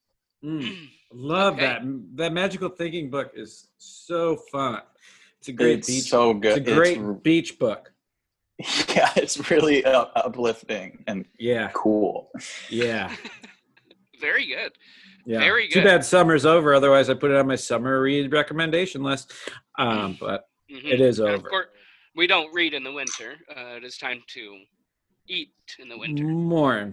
[0.44, 0.88] Mm.
[1.12, 1.62] Love Okay.
[1.66, 1.82] that.
[2.16, 4.80] That magical thinking book is so fun.
[5.38, 6.04] It's a great It's beach.
[6.04, 6.58] so good.
[6.58, 7.92] it's a great r- beach book.
[8.88, 12.30] yeah, it's really uh, uplifting and Yeah, cool.
[12.68, 13.14] yeah,
[14.20, 14.72] Very good.
[15.24, 15.38] yeah.
[15.38, 15.74] Very good.
[15.74, 16.74] Too bad summer's over.
[16.74, 19.32] Otherwise, I put it on my summer read recommendation list.
[19.78, 20.84] Um, but Mhm.
[20.92, 21.34] it is over.
[21.34, 21.66] Of course,
[22.18, 23.36] we don't read in the winter.
[23.48, 24.58] Uh, it is time to
[25.28, 26.24] eat in the winter.
[26.24, 26.92] more.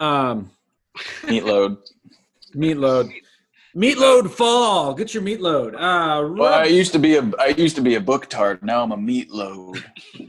[0.00, 0.50] Um,
[1.28, 1.78] Meat load.
[2.52, 3.08] meat load.
[3.74, 4.92] Meat load fall.
[4.92, 5.74] Get your meat load.
[5.76, 8.62] Uh, rub, Well, I used to be a I used to be a book tart.
[8.64, 9.84] Now I'm a meat load.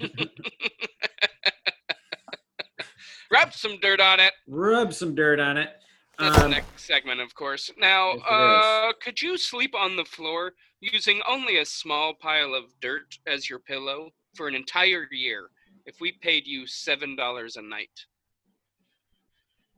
[3.30, 4.32] Rub some dirt on it.
[4.48, 5.70] rub some dirt on it.
[6.18, 7.70] That's the Um, next segment, of course.
[7.78, 12.66] Now, Yes, uh, could you sleep on the floor using only a small pile of
[12.82, 15.50] dirt as your pillow for an entire year
[15.86, 18.06] if we paid you seven dollars a night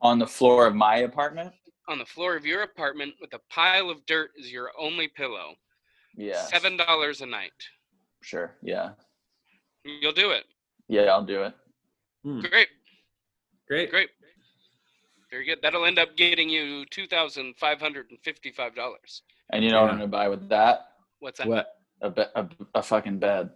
[0.02, 1.52] On the floor of my apartment.
[1.88, 5.54] on the floor of your apartment with a pile of dirt as your only pillow?
[6.16, 6.42] Yeah.
[6.44, 7.52] Seven dollars a night.
[8.20, 8.54] Sure.
[8.62, 8.90] Yeah.
[9.84, 10.44] You'll do it.
[10.88, 11.54] Yeah, I'll do it.
[12.22, 12.68] hmm, Great,
[13.66, 13.90] great.
[13.90, 14.10] great.
[15.30, 15.58] Very good.
[15.62, 19.22] That'll end up getting you two thousand five hundred and fifty-five dollars.
[19.52, 20.88] And you know what I'm gonna buy with that?
[21.20, 21.46] What's that?
[21.46, 21.66] What?
[22.02, 23.50] A, be- a, a fucking bed.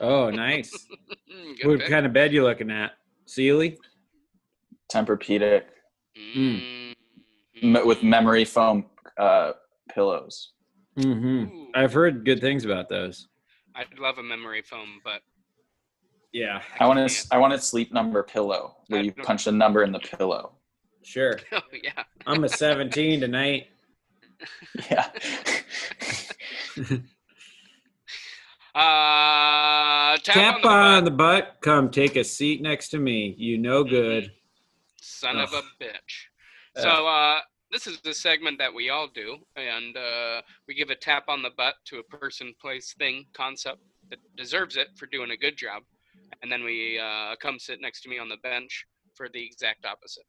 [0.00, 0.86] Oh, nice.
[1.64, 1.88] What pick.
[1.88, 2.92] kind of bed you looking at?
[3.26, 3.78] Sealy?
[4.92, 5.62] Tempur-Pedic
[6.36, 6.94] Mm.
[7.62, 8.86] me- with memory foam
[9.18, 9.52] uh,
[9.94, 10.52] pillows.
[10.98, 11.54] Mm-hmm.
[11.54, 13.28] Ooh, I've heard good things about those.
[13.76, 15.20] I'd love a memory foam, but
[16.32, 17.10] Yeah, I want can't.
[17.10, 17.26] to.
[17.30, 20.54] I want a sleep number pillow where I you punch a number in the pillow.
[21.04, 21.38] sure.
[21.52, 22.02] Oh yeah.
[22.26, 23.68] I'm a 17 tonight.
[24.90, 25.08] Yeah.
[28.74, 31.56] Uh, tap, Tap on the on butt, the butt.
[31.62, 33.34] Come take a seat next to me.
[33.38, 34.32] You no good.
[35.00, 35.64] son of a Ugh.
[35.80, 36.26] bitch.
[36.76, 37.40] So uh,
[37.72, 41.42] this is the segment that we all do, and uh, we give a tap on
[41.42, 45.56] the butt to a person, place, thing, concept that deserves it for doing a good
[45.56, 45.82] job,
[46.42, 49.84] and then we uh, come sit next to me on the bench for the exact
[49.84, 50.24] opposite.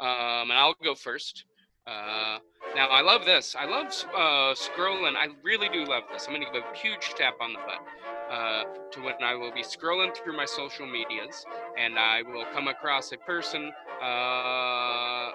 [0.00, 1.44] Um, and I'll go first.
[1.86, 2.38] Uh,
[2.76, 3.56] now I love this.
[3.58, 5.14] I love uh, scrolling.
[5.16, 6.26] I really do love this.
[6.26, 9.62] I'm gonna give a huge tap on the butt uh, to when I will be
[9.62, 11.44] scrolling through my social medias,
[11.76, 13.72] and I will come across a person
[14.02, 15.30] uh,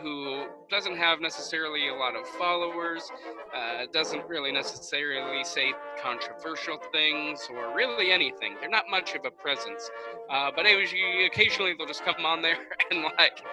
[0.00, 3.10] who doesn't have necessarily a lot of followers,
[3.54, 5.72] uh, doesn't really necessarily say
[6.02, 8.56] controversial things or really anything.
[8.60, 9.90] They're not much of a presence,
[10.30, 12.56] uh, but occasionally they'll just come on there
[12.90, 13.44] and like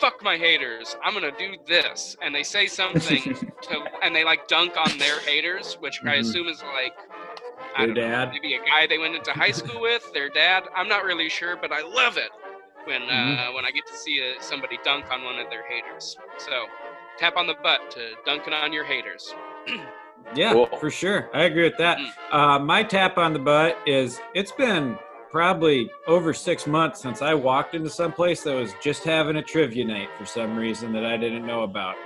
[0.00, 3.22] fuck my haters i'm gonna do this and they say something
[3.62, 6.20] to and they like dunk on their haters which i Mhm.
[6.20, 6.94] assume is like
[7.76, 8.30] I Their don't know, dad.
[8.32, 11.56] maybe a guy they went into high school with their dad i'm not really sure
[11.56, 12.30] but i love it
[12.84, 13.54] when uh, Mhm.
[13.54, 16.66] when i get to see uh somebody dunk on one of their haters so
[17.18, 19.34] tap on the butt to dunking on your haters
[20.34, 20.66] Yeah, Cool.
[20.78, 21.28] for sure.
[21.34, 21.98] I agree with that.
[21.98, 22.10] Mm.
[22.30, 24.96] Uh, my tap on the butt is it's been
[25.30, 29.42] probably over six months since I walked into some place that was just having a
[29.42, 31.96] trivia night for some reason that I didn't know about.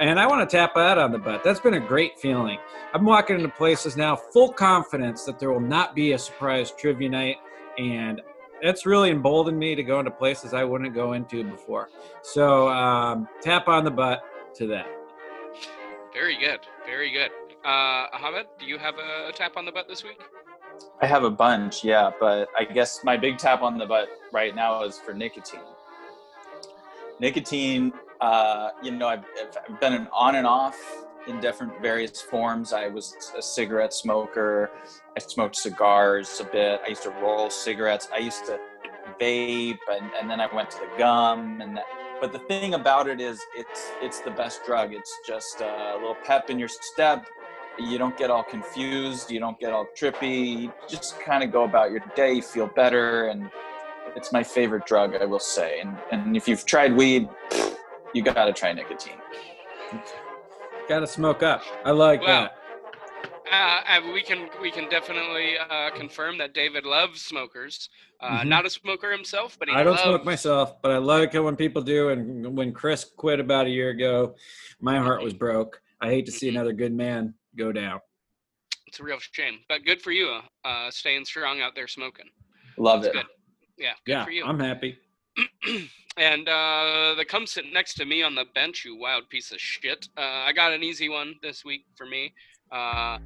[0.00, 1.42] And I want to tap that on the butt.
[1.42, 2.58] That's been a great feeling.
[2.94, 7.08] I'm walking into places now, full confidence that there will not be a surprise trivia
[7.08, 7.36] night.
[7.78, 8.22] And
[8.62, 11.88] that's really emboldened me to go into places I wouldn't go into before.
[12.22, 14.22] So um, tap on the butt
[14.56, 14.86] to that.
[16.12, 17.30] very good very good
[17.64, 20.18] uh Ahmed, do you have a, a tap on the butt this week
[21.00, 24.54] I have a bunch, yeah, but I guess my big tap on the butt right
[24.54, 25.60] now is for nicotine.
[27.20, 29.24] Nicotine, uh, you know, I've,
[29.68, 30.76] I've been an on and off
[31.28, 32.72] in different various forms.
[32.72, 34.70] I was a cigarette smoker.
[35.16, 36.80] I smoked cigars a bit.
[36.84, 38.08] I used to roll cigarettes.
[38.12, 38.58] I used to
[39.20, 41.60] vape, and, and then I went to the gum.
[41.60, 41.84] And that,
[42.20, 44.94] but the thing about it is, it's it's the best drug.
[44.94, 47.26] It's just a little pep in your step
[47.78, 51.64] you don't get all confused you don't get all trippy you just kind of go
[51.64, 53.50] about your day you feel better and
[54.16, 57.28] it's my favorite drug i will say and, and if you've tried weed
[58.14, 59.18] you gotta try nicotine
[60.88, 61.62] Got to smoke up.
[61.84, 62.48] I like Wow.
[62.48, 62.54] that.
[63.52, 67.90] Uh, and we can we can definitely uh, confirm that David loves smokers.
[68.20, 68.48] Uh, Mhm.
[68.48, 71.40] Not a smoker himself, but he I don't loves, smoke myself, but I like it
[71.40, 72.08] when people do.
[72.08, 74.34] And when Chris quit about a year ago,
[74.80, 75.82] my heart was broke.
[76.00, 76.52] I hate to see Mhm.
[76.54, 78.00] another good man go down.
[78.86, 82.26] It's a real shame, but good for you, uh, staying strong out there smoking.
[82.78, 83.26] love That's it good.
[83.76, 84.44] Yeah, good Yeah, for you.
[84.44, 84.98] I'm happy.
[86.16, 89.60] and uh, the come sit next to me on the bench, you wild piece of
[89.60, 90.08] shit.
[90.16, 92.32] Uh, I got an easy one this week for me.
[92.72, 93.18] Uh,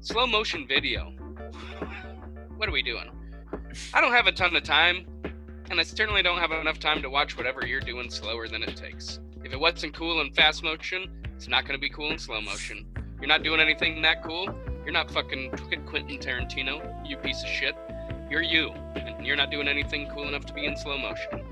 [0.00, 1.12] slow motion video.
[2.56, 3.10] What are we doing?
[3.94, 5.06] I don't have a ton of time,
[5.70, 8.76] and I certainly don't have enough time to watch whatever you're doing slower than it
[8.76, 9.18] takes.
[9.42, 12.38] If it wasn't cool in fast motion, it's not going to be cool in slow
[12.42, 12.86] motion.
[13.20, 14.48] You're not doing anything that cool.
[14.84, 15.50] You're not fucking
[15.86, 17.76] Quentin Tarantino, you piece of shit.
[18.30, 21.44] You're you, and you're not doing anything cool enough to be in slow motion.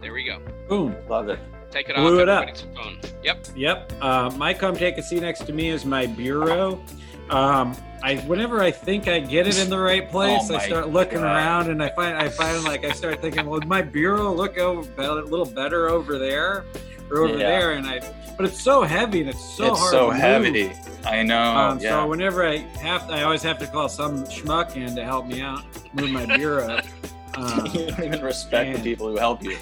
[0.00, 0.40] There we go.
[0.68, 0.96] Boom.
[1.08, 1.38] love it
[1.70, 2.56] Take it Blew off it up.
[2.76, 2.98] phone.
[3.22, 3.46] Yep.
[3.56, 3.92] Yep.
[4.02, 6.84] Uh, my come take a seat next to me is my bureau.
[7.30, 10.90] Um, I whenever I think I get it in the right place, Oh I start
[10.90, 11.34] looking God.
[11.36, 14.90] around and I find I find like I start thinking, well, my bureau look over
[14.98, 16.64] a little better over there
[17.12, 17.48] or over Yeah.
[17.48, 18.00] there, and I.
[18.36, 19.90] But it's so heavy and it's so it's hard.
[19.92, 20.20] so to move.
[20.20, 20.72] heavy
[21.04, 24.74] i know Um, yeah So whenever I have, I always have to call some schmuck
[24.74, 25.62] in to help me out
[25.94, 26.80] move my bureau.
[27.34, 29.56] Um, you don't even respect and- the people who help you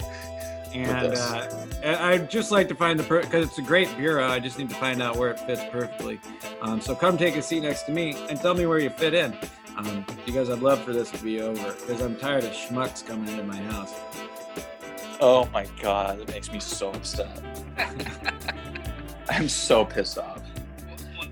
[0.73, 1.47] and uh,
[1.83, 4.27] I'd just like to find the because it's a great bureau.
[4.27, 6.19] I just need to find out where it fits perfectly.
[6.61, 9.13] Um, so come take a seat next to me and tell me where you fit
[9.13, 9.35] in,
[9.77, 11.71] um, because I'd love for this to be over.
[11.73, 13.93] Because I'm tired of schmucks coming into my house.
[15.21, 17.39] Oh my god it makes me so upset
[19.29, 20.41] i'm so pissed off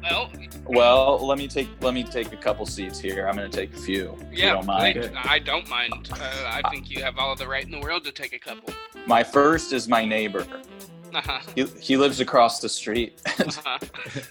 [0.03, 0.31] Well,
[0.67, 3.77] well let me take let me take a couple seats here i'm gonna take a
[3.77, 5.11] few if you yeah, don't mind please.
[5.15, 6.09] I don't mind.
[6.11, 6.17] Uh,
[6.63, 8.73] I think you have all the right in the world to take a couple.
[9.05, 10.45] my first is my neighbor
[11.13, 11.39] Uh-huh.
[11.55, 13.79] he, he lives across the street Uh-huh.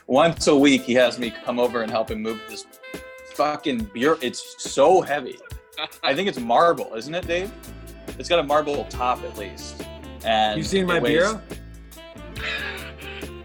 [0.06, 2.66] once a week he has me come over and help him move this
[3.34, 5.36] fucking beer it's so heavy
[6.04, 7.50] i think it's marble isn't it dave
[8.18, 9.84] it's got a marble top at least
[10.24, 11.40] and You seen my weighs- bureau?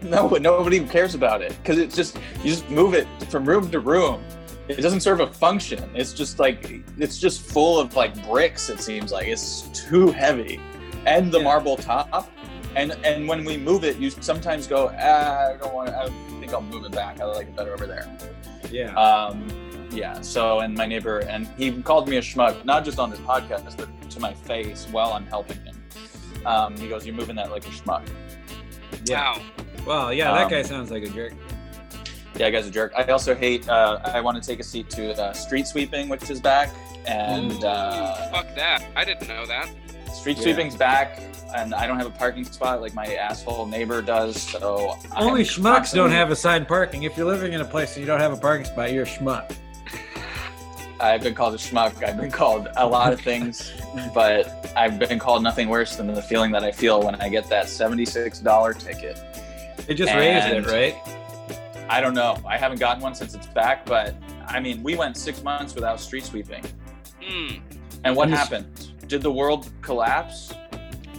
[0.02, 3.80] No, nobody cares about it because it's just you just move it from room to
[3.80, 4.22] room.
[4.68, 5.82] It doesn't serve a function.
[5.94, 8.68] It's just like it's just full of like bricks.
[8.68, 10.60] It seems like it's too heavy,
[11.06, 11.44] and the Yeah.
[11.44, 12.30] marble top.
[12.76, 15.88] And and when we move it, you sometimes go, ah, I don't want.
[15.88, 16.08] I
[16.38, 17.20] think I'll move it back.
[17.20, 18.06] I like it better over there.
[18.70, 18.92] Yeah.
[18.94, 20.20] Um, yeah.
[20.20, 23.76] So, and my neighbor, and he called me a schmuck, not just on this podcast,
[23.76, 25.74] but to my face while I'm helping him.
[26.46, 28.06] Um, he goes, "You're moving that like a schmuck."
[29.06, 29.36] yeah.
[29.36, 29.42] Wow.
[29.86, 31.32] Well, yeah, that Um, guy sounds like a jerk.
[32.36, 32.92] Yeah, guy's a jerk.
[32.96, 33.68] I also hate.
[33.68, 36.70] Uh, I want to take a seat to uh, street sweeping, which is back,
[37.06, 38.84] and Ooh, uh, fuck that.
[38.96, 39.68] I didn't know that.
[40.12, 40.42] street Yeah.
[40.44, 41.20] sweeping's back.
[41.56, 44.42] And I don't have a parking spot like my asshole neighbor does.
[44.42, 47.04] So Only I'm schmucks don't constantly- have assigned parking.
[47.04, 49.06] If you're living in a place and you don't have a parking spot, you're a
[49.06, 49.52] schmuck.
[51.00, 52.02] I've been called a schmuck.
[52.02, 53.72] I've been called a lot of things,
[54.14, 57.48] but I've been called nothing worse than the feeling that I feel when I get
[57.50, 59.18] that seventy-six dollar ticket.
[59.86, 60.96] They just raised it, right?
[61.90, 62.38] I don't know.
[62.46, 64.14] I haven't gotten one since it's back, but
[64.46, 66.64] I mean, we went six months without street sweeping.
[67.22, 67.56] Hmm.
[68.04, 68.90] And what just- happened?
[69.08, 70.54] Did the world collapse?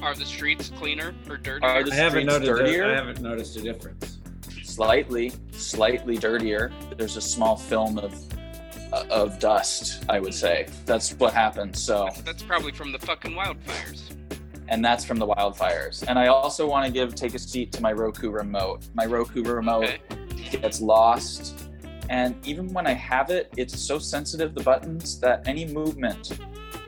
[0.01, 1.67] Are the streets cleaner or dirtier?
[1.69, 2.63] Are the I haven't streets noticed.
[2.63, 2.83] dirtier?
[2.85, 4.17] A, I haven't noticed a difference.
[4.63, 6.71] Slightly, slightly dirtier.
[6.97, 8.13] There's a small film of
[9.09, 10.03] of dust.
[10.09, 11.75] I would say that's what happened.
[11.75, 14.01] So, That's probably from the fucking wildfires.
[14.67, 16.03] and that's from the wildfires.
[16.07, 18.81] And I also want to give take a seat to my Roku remote.
[18.93, 20.57] My Roku remote Okay.
[20.57, 21.67] gets lost.
[22.09, 26.37] And even when I have it, it's so sensitive, the buttons, that any movement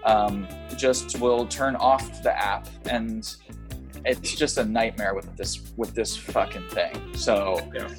[0.06, 2.68] um, just will turn off the app.
[2.90, 3.36] And
[4.06, 7.16] it's just a nightmare with this with this fucking thing.
[7.16, 7.90] So Yeah.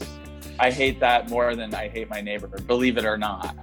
[0.60, 3.56] I hate that more than I hate my neighbor, believe it or not.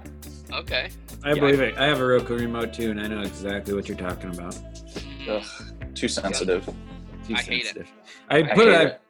[0.52, 0.90] Okay.
[1.24, 1.40] I Yeah.
[1.40, 1.76] believe it.
[1.76, 4.54] I have a Roku remote too, and I know exactly what you're talking about.
[4.54, 6.64] Mm, Ugh, too sensitive.
[7.26, 7.66] Too I hate it.
[7.66, 7.92] sensitive.
[8.30, 8.86] I I put hate it.
[8.88, 9.00] It.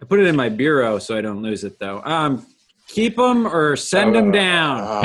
[0.00, 2.00] I put it in my bureau so I don't lose it though.
[2.04, 2.46] Um,
[2.86, 5.04] keep them or send them down.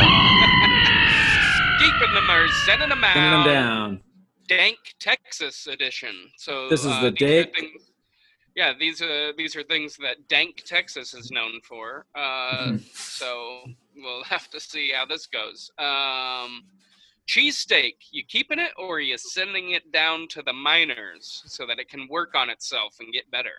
[1.80, 3.14] Keeping them or sending them out.
[3.14, 4.02] Send them down.
[4.48, 6.16] Dank Texas edition.
[6.38, 7.58] So This is uh, the these dank-
[8.56, 12.06] yeah, these are these are things that Dank Texas is known for.
[12.16, 12.20] Uh,
[12.68, 12.78] Mm-hmm.
[12.94, 13.64] so
[13.96, 15.70] we'll have to see how this goes.
[15.78, 16.64] Um,
[17.28, 21.80] cheesesteak, you keeping it or are you sending it down to the miners so that
[21.80, 23.52] it can work on itself and get better?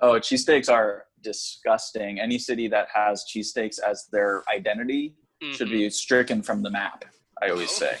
[0.00, 2.20] Oh, cheesesteaks are disgusting.
[2.20, 5.14] Any city that has cheesesteaks as their identity
[5.52, 5.72] should Mhm.
[5.72, 7.04] be stricken from the map.
[7.40, 7.98] I always say.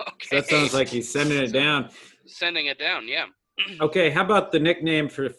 [0.00, 0.28] Okay.
[0.36, 1.90] That sounds like he's sending it down.
[2.26, 3.06] sending it down.
[3.08, 3.26] Yeah.
[3.80, 5.30] Okay, how about the nickname for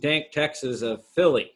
[0.00, 1.50] Dank Texas of Philly?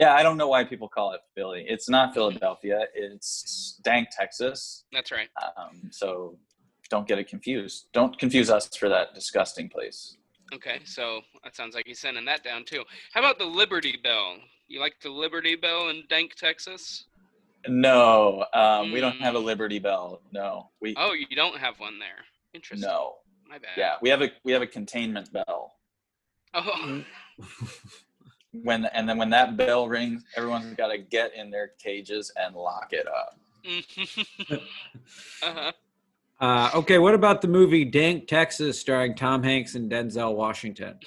[0.00, 1.66] Yeah, I don't know why people call it Philly.
[1.68, 2.86] It's not Philadelphia.
[2.94, 4.84] It's Dank, Texas.
[4.92, 5.28] That's right.
[5.58, 6.38] Um, so
[6.88, 7.88] don't get it confused.
[7.92, 10.16] Don't confuse us for that disgusting place.
[10.54, 12.82] Okay, so that sounds like he's sending that down too.
[13.12, 14.36] How about the Liberty Bell?
[14.68, 17.04] You like the Liberty Bell in Dank, Texas?
[17.68, 19.44] No, um, we don't have a Mm.
[19.44, 20.22] Liberty Bell.
[20.32, 22.24] No, we Oh, you don't have one there.
[22.54, 22.88] Interesting.
[22.88, 23.16] no.
[23.46, 23.72] My bad.
[23.76, 25.74] Yeah, we have a we have a containment bell.
[26.54, 27.04] Oh,
[28.52, 32.54] When and then when that bell rings, everyone's got to get in their cages and
[32.54, 33.38] lock it up.
[35.42, 35.72] uh-huh.
[36.40, 40.98] Uh, okay, what about the movie Dank Texas starring Tom Hanks and Denzel Washington?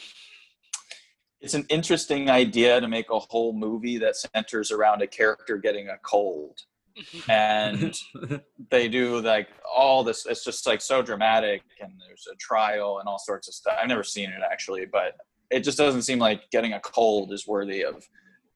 [1.42, 5.90] It's an interesting idea to make a whole movie that centers around a character getting
[5.90, 6.62] a cold.
[7.28, 7.96] And
[8.70, 13.10] they do like all this it's just like so dramatic and there's a trial and
[13.10, 13.76] all sorts of stuff.
[13.82, 15.18] I've never seen it actually, but
[15.54, 18.04] it just doesn't seem like getting a cold is worthy of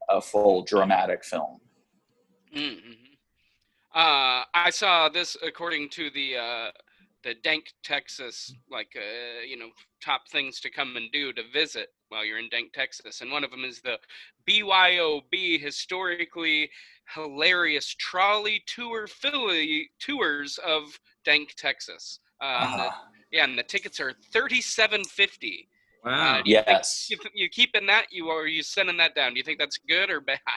[0.10, 1.60] a full dramatic film.
[2.56, 2.92] Mm-hmm.
[3.94, 6.72] Uh, I saw this according to the uh,
[7.24, 9.70] the Dank, Texas, like uh, you know,
[10.04, 13.44] top things to come and do to visit while you're in Dank, Texas, and one
[13.44, 13.98] of them is the
[14.48, 16.70] BYOB historically
[17.14, 20.84] hilarious trolley tour Philly tours of
[21.26, 22.20] Dank, Texas.
[22.42, 25.68] Uh, and the- Ah, yeah, and the tickets are thirty-seven fifty.
[26.08, 26.40] Wow.
[26.40, 27.08] Uh, do you think- yes.
[27.10, 28.08] You, you keeping that?
[28.12, 29.34] You are you sending that down?
[29.34, 30.40] Do you think that's good or bad?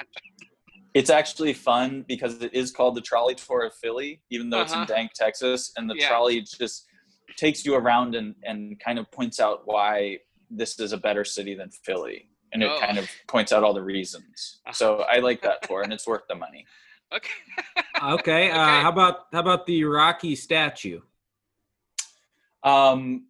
[0.92, 4.72] It's actually fun because it is called the Trolley Tour of Philly, even though it's
[4.72, 4.80] Uh-huh.
[4.82, 6.08] in Dank, Texas, and the Yeah.
[6.08, 6.86] trolley just
[7.36, 10.18] takes you around and, and kind of points out why
[10.50, 12.28] this is a better city than Philly.
[12.52, 12.80] And it Oh.
[12.80, 14.60] kind of points out all the reasons.
[14.72, 16.66] So I like that tour and it's worth the money.
[17.14, 17.30] Okay.
[18.02, 18.82] Okay, uh, Okay.
[18.82, 21.02] how about how about the Rocky statue?
[22.64, 23.26] Um,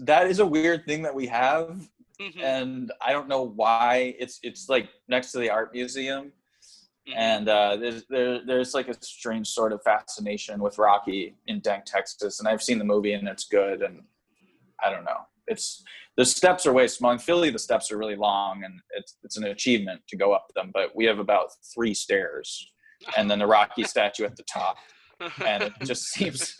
[0.00, 1.88] that is a weird thing that we have,
[2.20, 4.14] Mhm, and I don't know why.
[4.18, 6.32] It's it's like next to the art museum,
[7.08, 7.14] mhm.
[7.16, 11.84] and uh, there's there, there's like a strange sort of fascination with Rocky in Dank,
[11.84, 14.02] Texas, and I've seen the movie and it's good, and
[14.84, 15.26] I don't know.
[15.48, 15.82] it's
[16.16, 17.12] the steps are way small.
[17.12, 20.46] In Philly, the steps are really long, and it's it's an achievement to go up
[20.54, 20.70] them.
[20.72, 22.72] But we have about three stairs,
[23.16, 24.76] and then the Rocky statue at the top,
[25.44, 26.56] and it just seems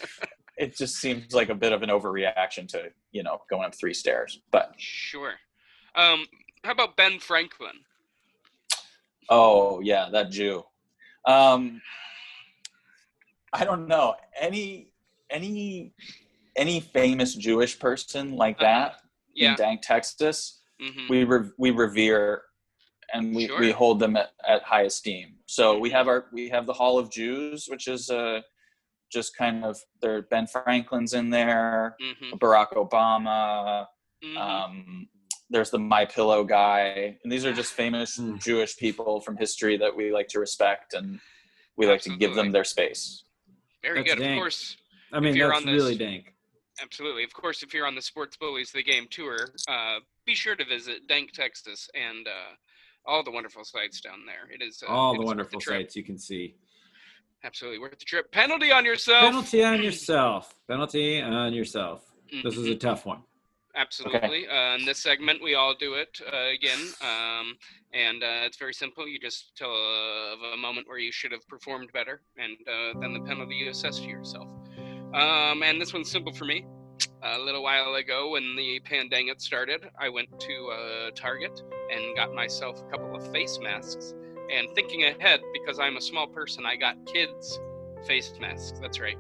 [0.59, 3.95] it just seems like a bit of an overreaction to you know going up three
[3.95, 4.41] stairs.
[4.51, 5.35] But sure.
[5.95, 6.27] Um,
[6.65, 7.85] how about Ben Franklin?
[9.29, 10.65] Oh yeah, that Jew.
[11.27, 11.81] Um,
[13.53, 14.89] I don't know any
[15.31, 15.95] any
[16.57, 18.67] any famous Jewish person like Uh-huh.
[18.91, 19.01] that
[19.35, 19.51] Yeah.
[19.51, 20.63] in Dank, Texas.
[20.81, 22.43] hmm We re- we revere
[23.15, 23.61] and we, Sure.
[23.61, 25.35] we hold them at, at high esteem.
[25.47, 25.97] So we Mm-hmm.
[25.97, 28.41] have our we have the Hall of Jews, which is uh,
[29.13, 30.23] just kind of there.
[30.23, 33.87] Ben Franklin's in there, hmm Barack Obama.
[34.23, 35.09] hmm Um,
[35.51, 38.39] there's the My Pillow guy, and these are just famous Hmm.
[38.39, 41.21] Jewish people from history that we like to respect and
[41.77, 43.25] we like to give them their space.
[43.83, 44.21] Very That's good.
[44.23, 44.37] dank.
[44.39, 44.77] Of course,
[45.13, 46.33] I mean, you're that's on this- really dank.
[46.81, 47.23] absolutely.
[47.25, 49.37] Of course, if you're on the Sports Bullies the Game tour,
[49.69, 52.55] uh, be sure to visit Dank, Texas, and uh,
[53.05, 54.49] all the wonderful sites down there.
[54.55, 55.81] It is uh, All it the is wonderful trip.
[55.83, 56.55] sights you can see.
[57.45, 58.31] Absolutely worth the trip.
[58.31, 59.25] Penalty on yourself.
[59.25, 60.55] Penalty on yourself.
[60.69, 62.05] Penalty on yourself.
[62.43, 62.81] This is a Mhm.
[62.81, 63.25] tough one.
[63.75, 64.47] Absolutely.
[64.47, 66.79] Uh, in this segment, we all do it uh, again.
[67.01, 67.57] Um,
[67.93, 69.09] and uh, it's very simple.
[69.09, 73.01] You just tell uh, of a moment where you should have performed better, and uh,
[73.01, 74.49] then the penalty you assess to yourself.
[75.15, 76.65] Um, and this one's simple for me.
[77.23, 82.35] A little while ago, when the pandemic started, I went to uh, Target and got
[82.35, 84.15] myself a couple of face masks.
[84.51, 87.59] And thinking ahead, because I'm a small person, I got kids'
[88.07, 88.79] face masks.
[88.81, 89.19] That's right,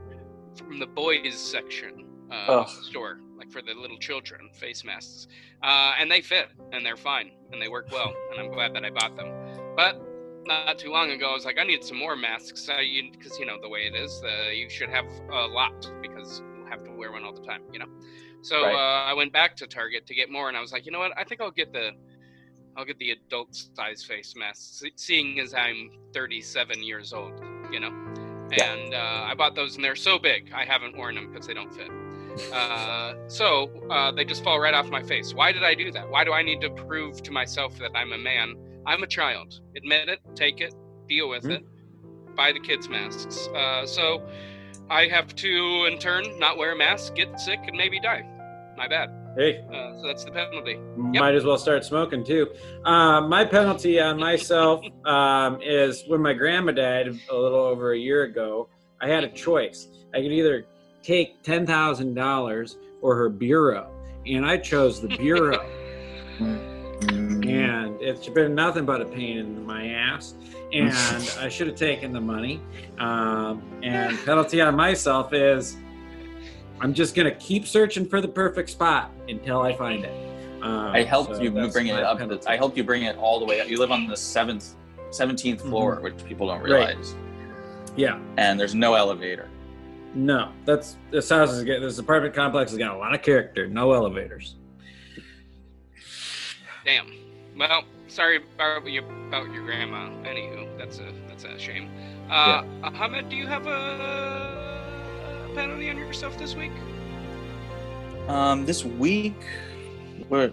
[0.56, 2.68] from the boys section uh, Ugh.
[2.68, 5.28] store, like for the little children face masks.
[5.62, 8.12] Uh, and they fit, and they're fine, and they work well.
[8.30, 9.30] And I'm glad that I bought them.
[9.76, 10.00] But
[10.44, 13.58] not too long ago, I was like, I need some more masks, because you know
[13.62, 14.22] the way it is.
[14.24, 17.62] Uh, you should have a lot because you have to wear one all the time,
[17.72, 17.86] you know.
[18.42, 18.74] So Right.
[18.74, 20.98] uh, I went back to Target to get more, and I was like, you know
[20.98, 21.12] what?
[21.16, 21.92] I think I'll get the
[22.76, 27.90] I'll get the adult size face mask, seeing as I'm 37 years old, you know.
[28.50, 28.72] Yeah.
[28.72, 30.52] And uh, I bought those, and they're so big.
[30.54, 31.88] I haven't worn them because they don't fit.
[32.50, 35.34] Uh, so uh, they just fall right off my face.
[35.34, 36.08] Why did I do that?
[36.08, 38.54] Why do I need to prove to myself that I'm a man?
[38.86, 39.60] I'm a child.
[39.76, 40.72] Admit it, take it,
[41.06, 41.50] deal with Hmm.
[41.50, 41.64] it.
[42.34, 43.48] Buy the kids' masks.
[43.48, 44.26] Uh, so
[44.88, 48.24] I have to, in turn, not wear a mask, get sick, and maybe die.
[48.78, 49.10] My bad.
[49.36, 50.76] Hey, Uh, so that's the penalty.
[50.96, 52.48] might as well start smoking too.
[52.84, 57.98] Uh, my penalty on myself um, is when my grandma died a little over a
[57.98, 58.68] year ago.
[59.00, 59.88] I had a choice.
[60.14, 60.66] I could either
[61.02, 63.90] take ten thousand dollars or her bureau,
[64.26, 65.64] and I chose the bureau.
[66.38, 70.34] and it's been nothing but a pain in my ass.
[70.72, 70.92] And
[71.40, 72.60] I should have taken the money.
[72.98, 75.76] Um, and penalty on myself is
[76.80, 80.28] I'm just gonna keep searching for the perfect spot until I find it.
[80.62, 82.18] Um, I helped so you bring it up.
[82.18, 82.46] penalty.
[82.46, 83.68] I helped you bring it all the way up.
[83.68, 84.74] You live on the seventh,
[85.10, 87.14] 17th floor, which people don't realize,
[87.96, 89.48] Yeah, and there's no elevator.
[90.14, 93.66] no, that's this house is get this apartment complex has got a lot of character.
[93.66, 94.54] No elevators.
[96.84, 97.12] Damn.
[97.56, 100.08] Well, sorry about your about your grandma.
[100.24, 101.90] Anywho, that's a that's a shame.
[102.30, 104.81] Uh, Ahmed, do you have a
[105.54, 106.72] penalty on yourself this week?
[108.28, 109.36] Um, this week,
[110.28, 110.52] what?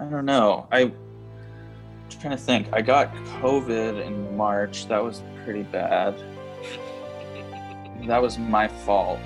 [0.00, 0.66] I don't know.
[0.70, 0.92] I, am
[2.20, 2.68] trying to think.
[2.72, 4.86] I got COVID in March.
[4.88, 6.14] That was pretty bad.
[8.06, 9.18] That was my fault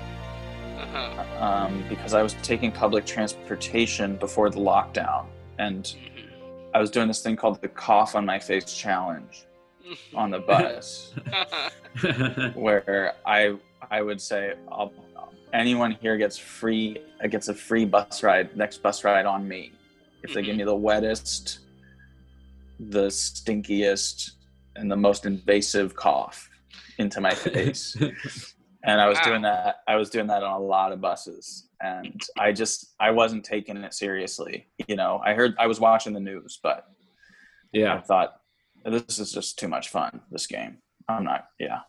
[0.79, 1.43] Uh-huh.
[1.45, 5.25] um, because I was taking public transportation before the lockdown,
[5.59, 6.29] and Mhm.
[6.73, 9.45] I was doing this thing called the cough on my face challenge
[10.15, 11.13] on the bus.
[12.55, 13.55] where I
[13.91, 14.91] I would say I'll,
[15.53, 19.71] anyone here gets free uh, gets a free bus ride next bus ride on me
[20.23, 21.59] if they give me the wettest,
[22.79, 24.31] the stinkiest,
[24.75, 26.49] and the most invasive cough
[26.97, 27.95] into my face.
[28.83, 29.23] and I was Wow.
[29.25, 29.77] doing that.
[29.87, 33.77] I was doing that on a lot of buses, and I just I wasn't taking
[33.77, 34.67] it seriously.
[34.87, 36.85] You know, I heard I was watching the news, but
[37.73, 38.35] yeah, I thought
[38.85, 40.21] this is just too much fun.
[40.31, 40.77] This game,
[41.09, 41.47] I'm not.
[41.59, 41.79] Yeah.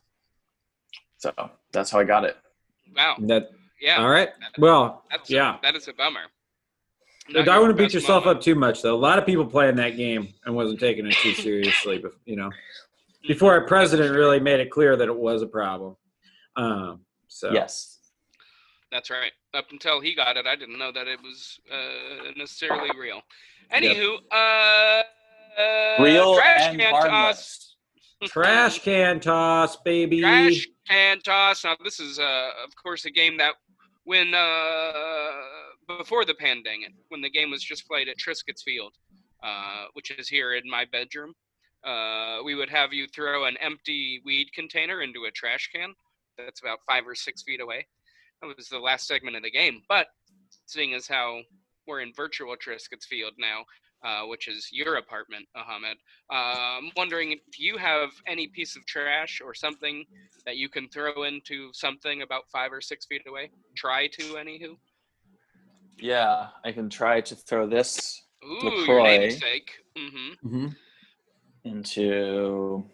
[1.18, 1.32] So
[1.74, 2.36] that's how I got it.
[2.96, 3.16] wow.
[3.20, 3.50] that
[3.80, 4.00] Yeah.
[4.00, 4.30] all right.
[4.58, 5.58] Well, That's yeah.
[5.62, 6.20] that is a bummer.
[7.28, 8.38] I Not don't want to beat yourself moment.
[8.38, 8.94] up too much, though.
[8.94, 11.98] A lot of people playing that game and wasn't taking it too seriously.
[11.98, 12.50] But you know,
[13.26, 15.96] before our president really made it clear that it was a problem.
[16.56, 17.98] Um, so Yes.
[18.92, 19.32] That's right.
[19.54, 23.22] Up until he got it, I didn't know that it was uh, necessarily real.
[23.72, 25.02] Anywho, uh,
[25.60, 27.02] uh, Real trash and can toss.
[27.02, 27.73] harmless.
[28.24, 30.20] Trash can toss, baby.
[30.20, 31.64] Trash can toss.
[31.64, 33.54] Now, this is, uh, of course, a game that
[34.04, 38.92] when uh, before the pandemic, when the game was just played at Triscuit's Field,
[39.42, 41.32] uh, which is here in my bedroom,
[41.84, 45.92] uh, we would have you throw an empty weed container into a trash can
[46.38, 47.86] that's about five or six feet away.
[48.40, 49.82] That was the last segment of the game.
[49.88, 50.06] But
[50.66, 51.40] seeing as how
[51.86, 53.64] we're in virtual Triscuit's Field now,
[54.04, 55.96] uh, which is your apartment, Ahmed.
[56.30, 60.04] Uh, I'm wondering if you have any piece of trash or something
[60.46, 63.50] that you can throw into something about five or six feet away.
[63.76, 64.76] Try to, anywho.
[65.98, 68.84] Yeah, I can try to throw this Ooh, LaCroix.
[69.12, 69.70] your namesake.
[69.96, 70.48] Mm-hmm.
[70.48, 70.66] Mm-hmm.
[71.64, 72.84] into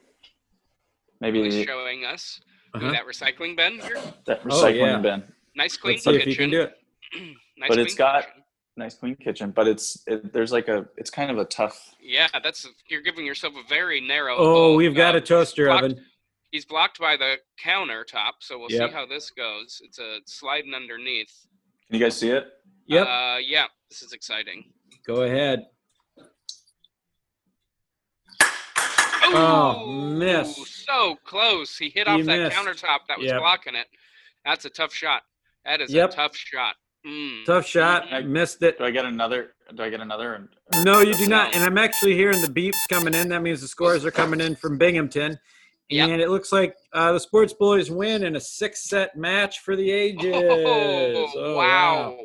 [1.21, 2.41] maybe maybe showing us
[2.75, 2.93] Uh-huh.
[2.93, 4.01] that recycling bin here.
[4.27, 4.99] that Oh, recycling yeah.
[4.99, 5.23] bin.
[5.57, 6.31] Nice clean Let's see if kitchen.
[6.31, 7.37] you can do it.
[7.59, 8.43] nice But it's clean got- kitchen.
[8.77, 11.95] Nice clean kitchen, but it's it, there's like a it's kind of a tough.
[12.01, 14.37] Yeah, that's you're giving yourself a very narrow.
[14.37, 14.77] Oh, goal.
[14.77, 16.07] we've got Uh, a toaster blocked- oven.
[16.53, 18.91] He's blocked by the countertop, so we'll Yep.
[18.91, 19.81] see how this goes.
[19.85, 21.33] It's a sliding underneath.
[21.89, 22.45] Can you guys see it?
[22.87, 23.07] Yep.
[23.07, 24.73] Uh, yeah, this is exciting.
[25.07, 25.67] Go ahead.
[29.27, 30.57] Ooh, Oh, miss.
[30.87, 31.77] So close.
[31.77, 32.57] He hit He off that missed.
[32.57, 33.39] countertop that was Yep.
[33.39, 33.87] blocking it.
[34.45, 35.23] That's a tough shot.
[35.65, 36.11] That is Yep.
[36.11, 36.75] a tough shot.
[37.07, 37.45] Mm.
[37.47, 38.07] Tough shot.
[38.13, 38.79] I- Missed it.
[38.79, 39.53] Do I get another?
[39.75, 40.49] Do I get another?
[40.75, 41.55] or- No, you do not.
[41.55, 43.29] And I'm actually hearing the beeps coming in.
[43.31, 45.39] That means the scores are coming in from Binghamton.
[45.89, 46.09] Yep.
[46.09, 49.75] And it looks like uh, the Sports Boys win in a six set match for
[49.77, 50.33] the ages.
[50.35, 52.11] Oh, Oh, wow.
[52.11, 52.19] Wow,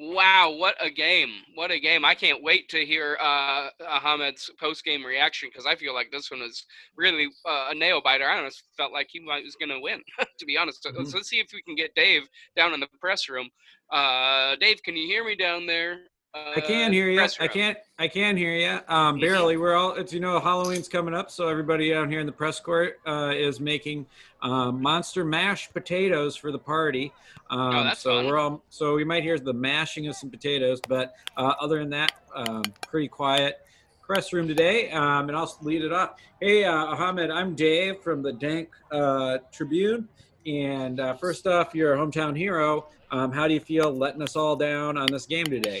[0.00, 1.30] what a game.
[1.54, 2.06] What a game.
[2.06, 6.30] I can't wait to hear uh, Ahmed's post game reaction because I feel like this
[6.30, 6.64] one was
[6.96, 8.24] really uh, a nail biter.
[8.24, 10.00] I almost felt like he was going to win,
[10.38, 10.82] to be honest.
[10.82, 12.22] So Let's, see if we can get Dave
[12.56, 13.50] down in the press room.
[13.92, 15.98] Uh, Dave, can you hear me down there?
[16.32, 17.26] Uh, I can hear you.
[17.40, 17.76] I can't.
[17.98, 18.80] I can hear you.
[18.88, 19.20] Um, Mhm.
[19.20, 19.56] barely.
[19.56, 19.94] We're all.
[19.94, 23.32] It's you know Halloween's coming up, so everybody down here in the press court uh,
[23.34, 24.06] is making
[24.40, 27.12] um, monster mashed potatoes for the party.
[27.50, 28.26] Um, Oh, so fun.
[28.26, 28.62] we're all.
[28.70, 32.62] So we might hear the mashing of some potatoes, but uh, other than that, um,
[32.88, 33.58] pretty quiet
[34.00, 34.90] press room today.
[34.90, 36.16] Um, and I'll lead it off.
[36.40, 40.08] Hey, uh, Ahmed, I'm Dave from the Dank uh, Tribune.
[40.46, 42.86] And uh, first off, you're a hometown hero.
[43.10, 45.80] Um, how do you feel letting us all down on this game today?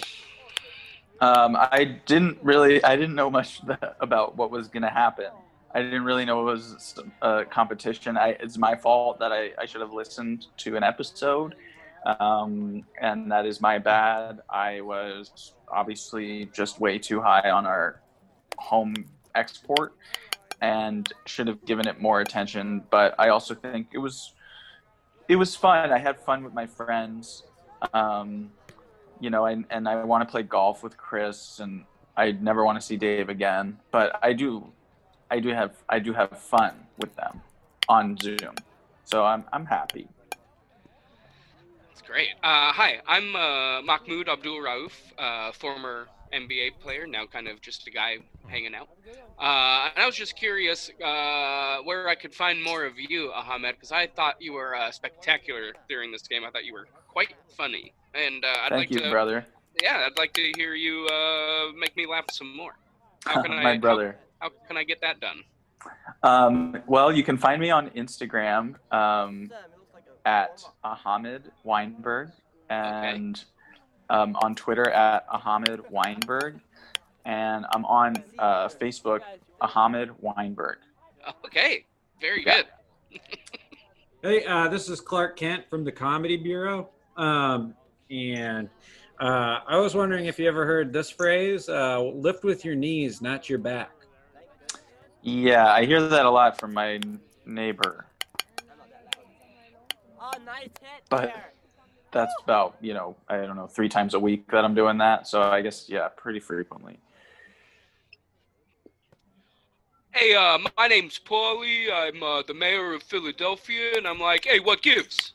[1.20, 2.82] Um, I didn't really.
[2.82, 3.60] I didn't know much
[4.00, 5.26] about what was going to happen.
[5.74, 8.16] I didn't really know it was a competition.
[8.16, 11.54] I, it's my fault that I, I should have listened to an episode,
[12.04, 14.40] um, and that is my bad.
[14.50, 18.00] I was obviously just way too high on our
[18.58, 18.94] home
[19.34, 19.94] export,
[20.60, 22.82] and should have given it more attention.
[22.90, 24.34] But I also think it was
[25.28, 25.92] it was fun.
[25.92, 27.44] I had fun with my friends.
[27.94, 28.50] Um,
[29.20, 31.84] you know, and, and I want to play golf with Chris, and
[32.16, 33.78] I never want to see Dave again.
[33.90, 34.72] But I do,
[35.30, 37.40] I do have, I do have fun with them
[37.88, 38.54] on Zoom,
[39.04, 40.08] so I'm I'm happy.
[41.88, 42.30] That's great.
[42.42, 47.86] Uh, hi, I'm uh, Mahmoud Abdul Rauf, uh, former NBA player, now kind of just
[47.86, 48.18] a guy
[48.48, 48.88] hanging out.
[49.38, 53.76] Uh, and I was just curious uh, where I could find more of you, Ahmed,
[53.76, 56.44] because I thought you were uh, spectacular during this game.
[56.44, 59.46] I thought you were quite funny, and uh, I'd Thank like you, to, brother.
[59.82, 62.76] yeah, I'd like to hear you uh, make me laugh some more.
[63.24, 64.12] How can I, my brother.
[64.12, 65.44] How, how can I get that done?
[66.22, 69.50] Um, well, you can find me on Instagram um,
[70.26, 72.30] at Ahmed Weinberg
[72.68, 73.42] and
[74.10, 76.60] um, on Twitter at Ahmed Weinberg,
[77.24, 79.20] and I'm on uh, Facebook
[79.60, 80.78] Ahmed Weinberg.
[81.46, 81.84] Okay,
[82.20, 82.62] very Yeah.
[83.12, 83.20] good.
[84.22, 86.90] Hey, uh, this is Clark Kent from the Comedy Bureau.
[87.16, 87.72] Um,
[88.10, 88.68] and
[89.18, 93.22] uh, I was wondering if you ever heard this phrase uh, lift with your knees,
[93.22, 93.90] not your back.
[95.22, 98.06] Yeah, I hear that a lot from my n- neighbor.
[101.08, 101.34] But
[102.12, 105.26] that's about, you know, I don't know, three times a week that I'm doing that.
[105.26, 106.98] So I guess, yeah, pretty frequently.
[110.12, 111.92] Hey, uh, my name's Paulie.
[111.92, 115.34] I'm uh, the mayor of Philadelphia, and I'm like, hey, what gives?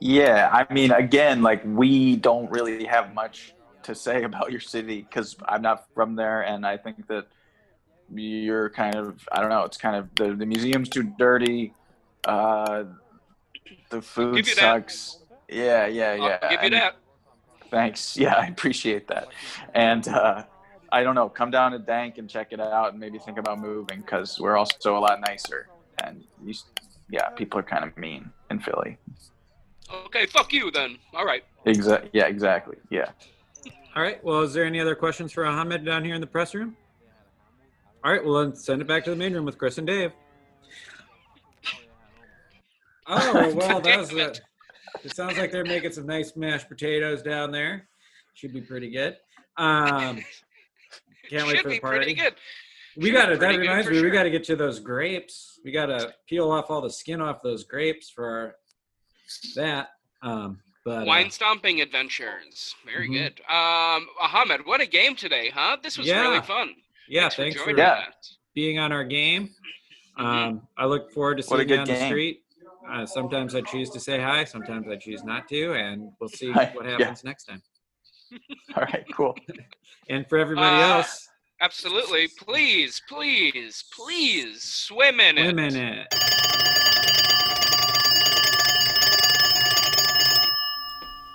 [0.00, 5.00] Yeah, I mean, again, like we don't really have much to say about your city
[5.02, 7.26] because I'm not from there, and I think that
[8.14, 11.74] you're kind of, I don't know, it's kind of the the museum's too dirty,
[12.24, 12.84] uh,
[13.90, 14.60] the food give you that.
[14.60, 15.18] sucks.
[15.48, 16.38] Yeah, yeah, yeah.
[16.42, 16.96] I'll give you and- that.
[17.70, 18.16] Thanks.
[18.20, 19.28] Yeah, I appreciate that.
[19.74, 20.44] And uh,
[20.90, 23.60] I don't know, come down to Dank and check it out, and maybe think about
[23.60, 25.68] moving because we're also a lot nicer.
[26.02, 26.54] And you,
[27.10, 28.96] yeah, people are kind of mean in Philly.
[30.06, 30.98] Okay, fuck you then.
[31.14, 31.44] All right.
[31.64, 32.10] Exactly.
[32.12, 32.76] Yeah, exactly.
[32.90, 33.10] Yeah.
[33.96, 34.22] All right.
[34.24, 36.76] Well, is there any other questions for Ahmed down here in the press room?
[38.08, 38.24] All right.
[38.24, 40.12] Well, then send it back to the main room with Chris and Dave.
[43.10, 44.40] Oh well, that was a, it.
[45.02, 47.88] It sounds like they're making some nice mashed potatoes down there.
[48.34, 49.16] Should be pretty good.
[49.56, 50.22] Um,
[51.30, 52.14] can't wait Should for the be pretty party.
[52.14, 52.34] good.
[52.98, 53.38] We got to.
[53.38, 54.02] That reminds me.
[54.02, 55.58] We got to get you those grapes.
[55.64, 58.56] We got to peel off all the skin off those grapes for our,
[59.56, 59.88] that.
[60.20, 62.74] Um, but uh, Wine stomping adventures.
[62.84, 63.12] Very Mhm.
[63.14, 63.40] good.
[63.50, 65.78] Um, Ahmed, what a game today, huh?
[65.82, 66.20] This was Yeah.
[66.28, 66.74] really fun.
[67.08, 68.04] Yeah, thanks, thanks for for Yeah.
[68.54, 69.54] being on our game.
[70.18, 70.24] Mhm.
[70.24, 72.42] Um, I look forward to seeing you good on the street.
[72.88, 74.44] Uh, sometimes I choose to say hi.
[74.44, 76.70] Sometimes I choose not to, and we'll see Hi.
[76.74, 76.92] what Yeah.
[76.98, 77.62] happens next time.
[78.76, 79.36] All right, cool.
[80.10, 81.28] And for everybody Uh, else,
[81.60, 82.28] Absolutely.
[82.28, 85.44] Please, please, please swim in it.
[85.44, 86.06] swim in it.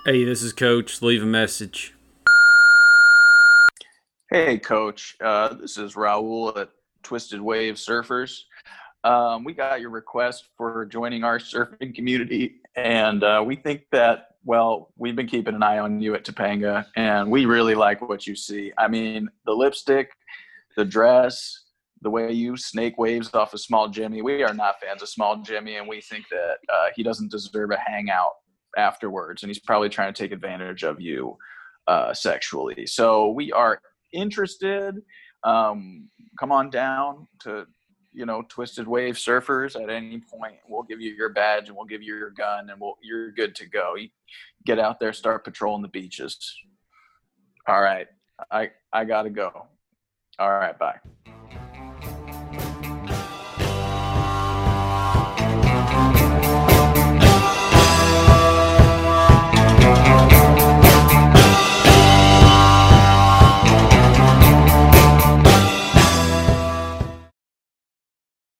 [0.04, 1.00] Hey, this is Coach.
[1.02, 1.93] Leave a message.
[4.34, 5.14] Hey, Coach.
[5.20, 6.70] Uh, this is Raul at
[7.04, 8.40] Twisted Wave Surfers.
[9.04, 14.30] Um, we got your request for joining our surfing community, and uh, we think that,
[14.44, 18.26] well, we've been keeping an eye on you at Topanga, and we really like what
[18.26, 18.72] you see.
[18.76, 20.10] I mean, the lipstick,
[20.76, 21.66] the dress,
[22.02, 24.20] the way you snake waves off of Small Jimmy.
[24.20, 27.70] We are not fans of Small Jimmy, and we think that uh, he doesn't deserve
[27.70, 28.32] a hangout
[28.76, 31.36] afterwards, and he's probably trying to take advantage of you
[31.86, 32.84] uh, sexually.
[32.88, 33.78] So we are
[34.14, 35.02] interested,
[35.42, 36.08] um,
[36.38, 37.66] come on down to
[38.12, 40.56] you know Twisted Wave Surfers at any point.
[40.68, 43.54] We'll give you your badge and we'll give you your gun and we'll you're good
[43.56, 43.96] to go.
[43.96, 44.08] You
[44.64, 46.38] get out there, start patrolling the beaches.
[47.66, 48.06] All right,
[48.50, 49.66] I I gotta go.
[50.38, 50.98] All right, bye.